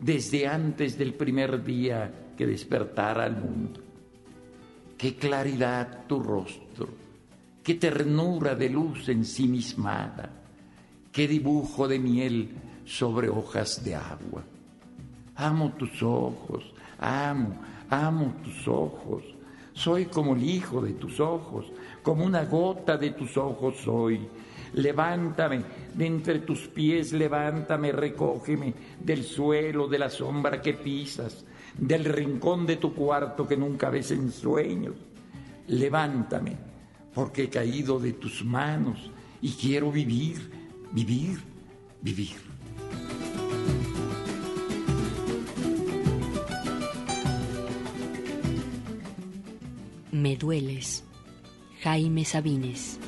[0.00, 3.80] desde antes del primer día que despertara al mundo.
[4.96, 6.88] Qué claridad tu rostro,
[7.62, 10.30] qué ternura de luz ensimismada,
[11.12, 12.50] qué dibujo de miel
[12.84, 14.42] sobre hojas de agua.
[15.36, 16.64] Amo tus ojos,
[16.98, 19.22] amo, amo tus ojos.
[19.72, 21.66] Soy como el hijo de tus ojos,
[22.02, 24.28] como una gota de tus ojos soy.
[24.74, 25.62] Levántame
[25.94, 31.44] de entre tus pies, levántame, recógeme del suelo, de la sombra que pisas,
[31.76, 34.94] del rincón de tu cuarto que nunca ves en sueños.
[35.68, 36.56] Levántame,
[37.14, 39.10] porque he caído de tus manos
[39.40, 40.50] y quiero vivir,
[40.92, 41.38] vivir,
[42.02, 42.36] vivir.
[50.18, 51.04] Me dueles.
[51.84, 52.98] Jaime Sabines.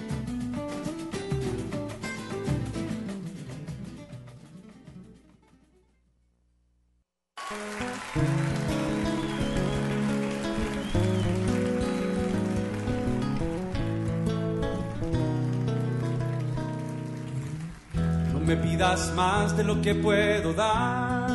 [18.32, 21.28] No me pidas más de lo que puedo dar.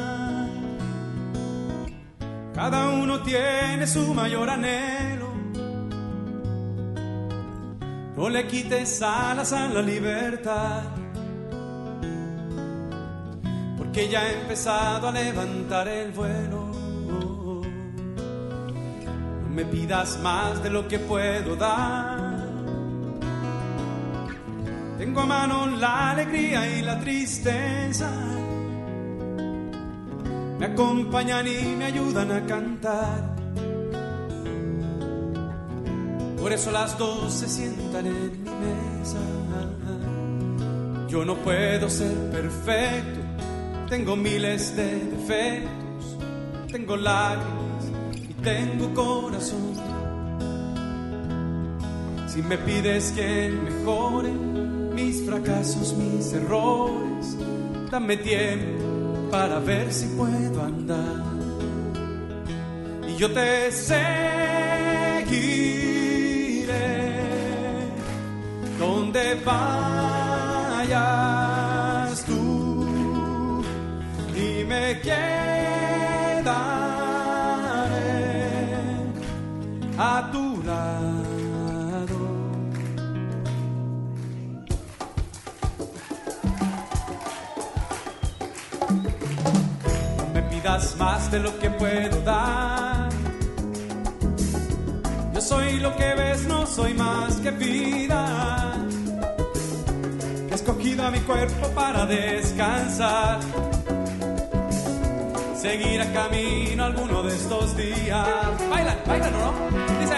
[2.53, 5.14] Cada uno tiene su mayor anhelo.
[8.25, 10.81] No le quites alas a la libertad.
[13.77, 16.71] Porque ya he empezado a levantar el vuelo.
[19.43, 22.47] No me pidas más de lo que puedo dar.
[24.97, 28.09] Tengo a mano la alegría y la tristeza.
[30.57, 33.34] Me acompañan y me ayudan a cantar.
[36.45, 39.17] Por eso las dos se sientan en mi mesa.
[41.09, 43.19] Yo no puedo ser perfecto,
[43.89, 46.19] tengo miles de defectos,
[46.71, 49.73] tengo lágrimas y tengo corazón.
[52.27, 57.37] Si me pides que mejore mis fracasos, mis errores,
[57.89, 61.23] dame tiempo para ver si puedo andar.
[63.09, 65.84] Y yo te seguiré
[68.79, 70.95] donde vayas
[72.25, 73.63] tú
[74.35, 75.15] y me quedaré
[79.97, 82.19] a tu lado.
[90.17, 92.74] No me pidas más de lo que puedo dar.
[95.47, 98.73] Soy lo que ves, no soy más que vida.
[100.49, 103.41] He escogido a mi cuerpo para descansar.
[105.55, 108.27] Seguir a camino alguno de estos días.
[108.71, 109.53] Bailan, bailan, ¿o ¿no?
[109.99, 110.15] Dice,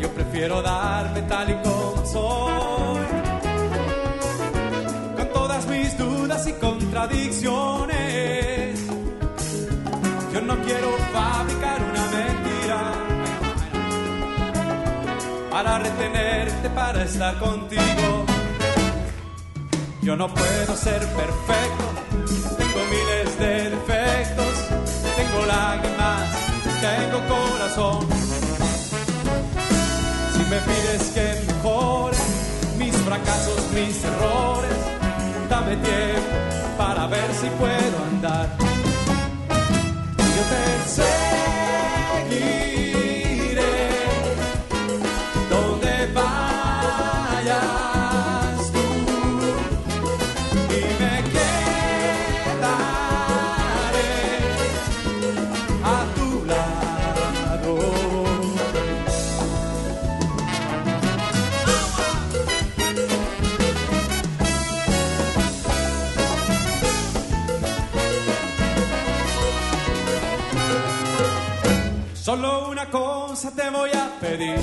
[0.00, 3.04] yo prefiero darme tal y como soy.
[5.16, 8.80] Con todas mis dudas y contradicciones.
[10.32, 12.53] Yo no quiero fabricar una mentira
[15.54, 18.26] para retenerte, para estar contigo.
[20.02, 21.84] Yo no puedo ser perfecto,
[22.58, 24.54] tengo miles de defectos,
[25.16, 26.28] tengo lágrimas,
[26.80, 28.00] tengo corazón.
[30.32, 32.16] Si me pides que mejore
[32.76, 34.76] mis fracasos, mis errores,
[35.48, 36.36] dame tiempo
[36.76, 38.48] para ver si puedo andar.
[40.18, 40.64] Yo te
[40.96, 42.83] seguiré
[72.34, 74.58] Solo una cosa te voy a pedir.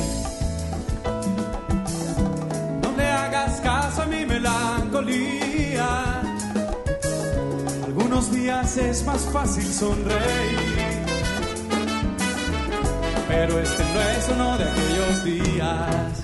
[2.81, 6.21] No le hagas caso a mi melancolía.
[7.85, 10.59] Algunos días es más fácil sonreír.
[13.29, 16.23] Pero este no es uno de aquellos días.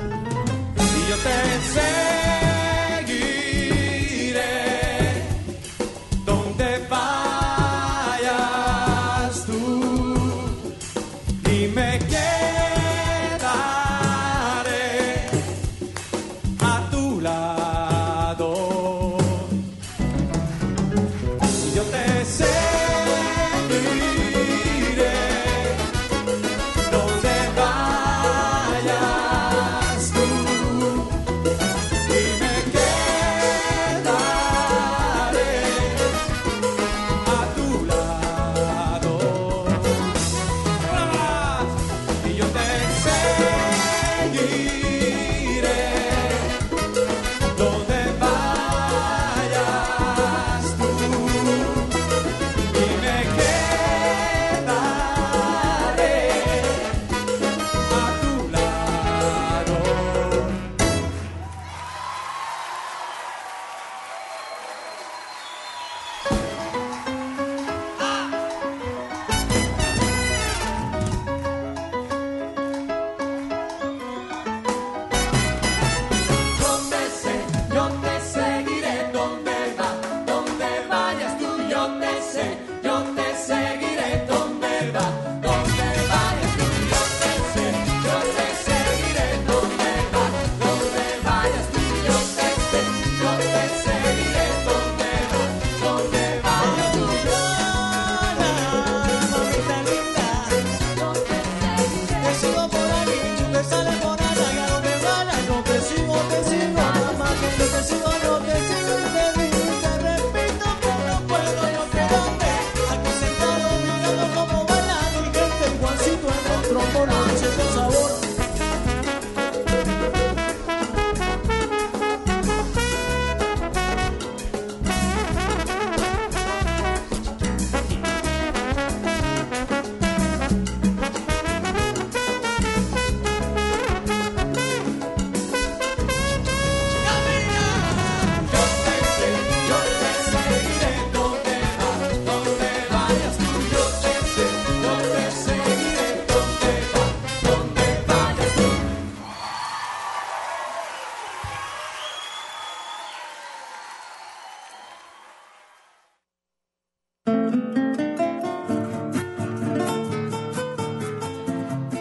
[0.76, 2.67] Y yo te seguiré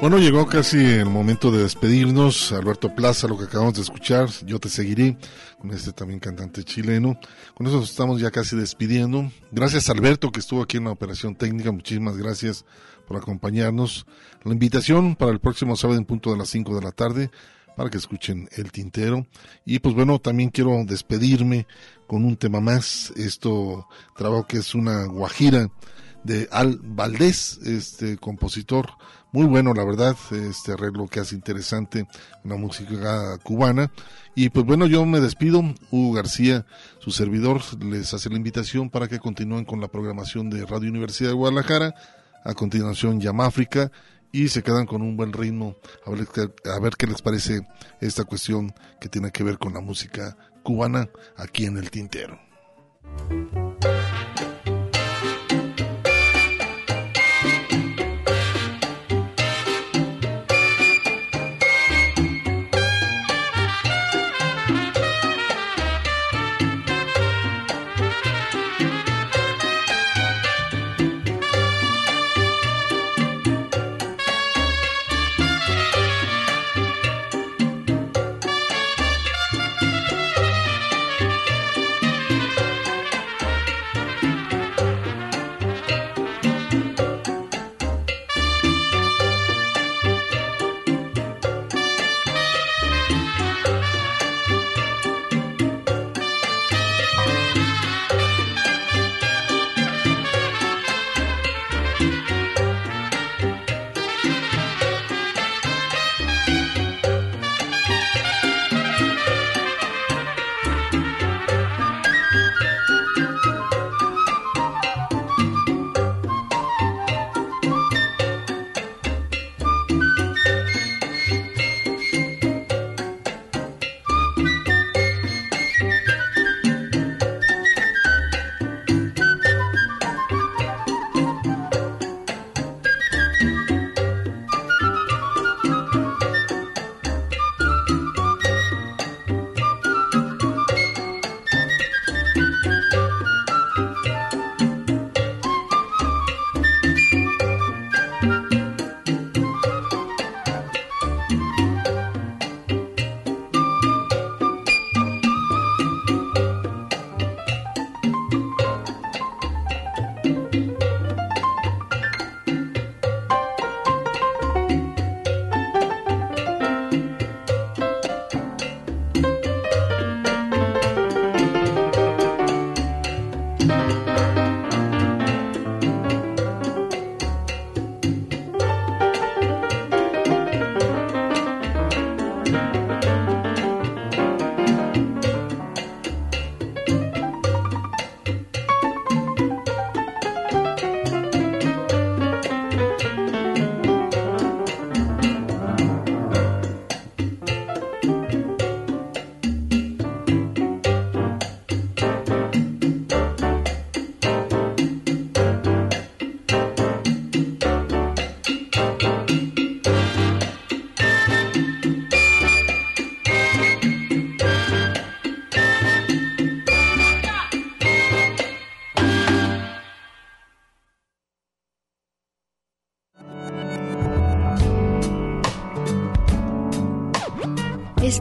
[0.09, 2.53] Bueno, llegó casi el momento de despedirnos.
[2.53, 5.19] Alberto Plaza, lo que acabamos de escuchar, yo te seguiré,
[5.59, 7.19] con este también cantante chileno.
[7.57, 9.33] Con eso estamos ya casi despidiendo.
[9.51, 12.65] Gracias Alberto que estuvo aquí en la operación técnica, muchísimas gracias
[13.09, 14.07] por acompañarnos.
[14.45, 17.31] La invitación para el próximo sábado en punto de las 5 de la tarde
[17.77, 19.27] para que escuchen el tintero.
[19.65, 21.67] Y pues bueno, también quiero despedirme
[22.07, 23.13] con un tema más.
[23.17, 25.69] Esto trabajo que es una guajira
[26.23, 28.91] de Al Valdés, este compositor
[29.37, 32.07] muy bueno, la verdad, este arreglo que hace interesante,
[32.43, 33.93] una música cubana.
[34.35, 35.63] Y pues bueno, yo me despido.
[35.91, 36.65] Hugo García,
[37.01, 41.29] su servidor, les hace la invitación para que continúen con la programación de Radio Universidad
[41.29, 41.95] de Guadalajara.
[42.45, 43.93] A continuación, Yamáfrica
[44.33, 45.77] y se quedan con un buen ritmo.
[46.07, 46.27] A ver,
[46.75, 47.61] a ver qué les parece
[48.01, 48.73] esta cuestión
[49.03, 52.41] que tiene que ver con la música cubana aquí en el Tintero.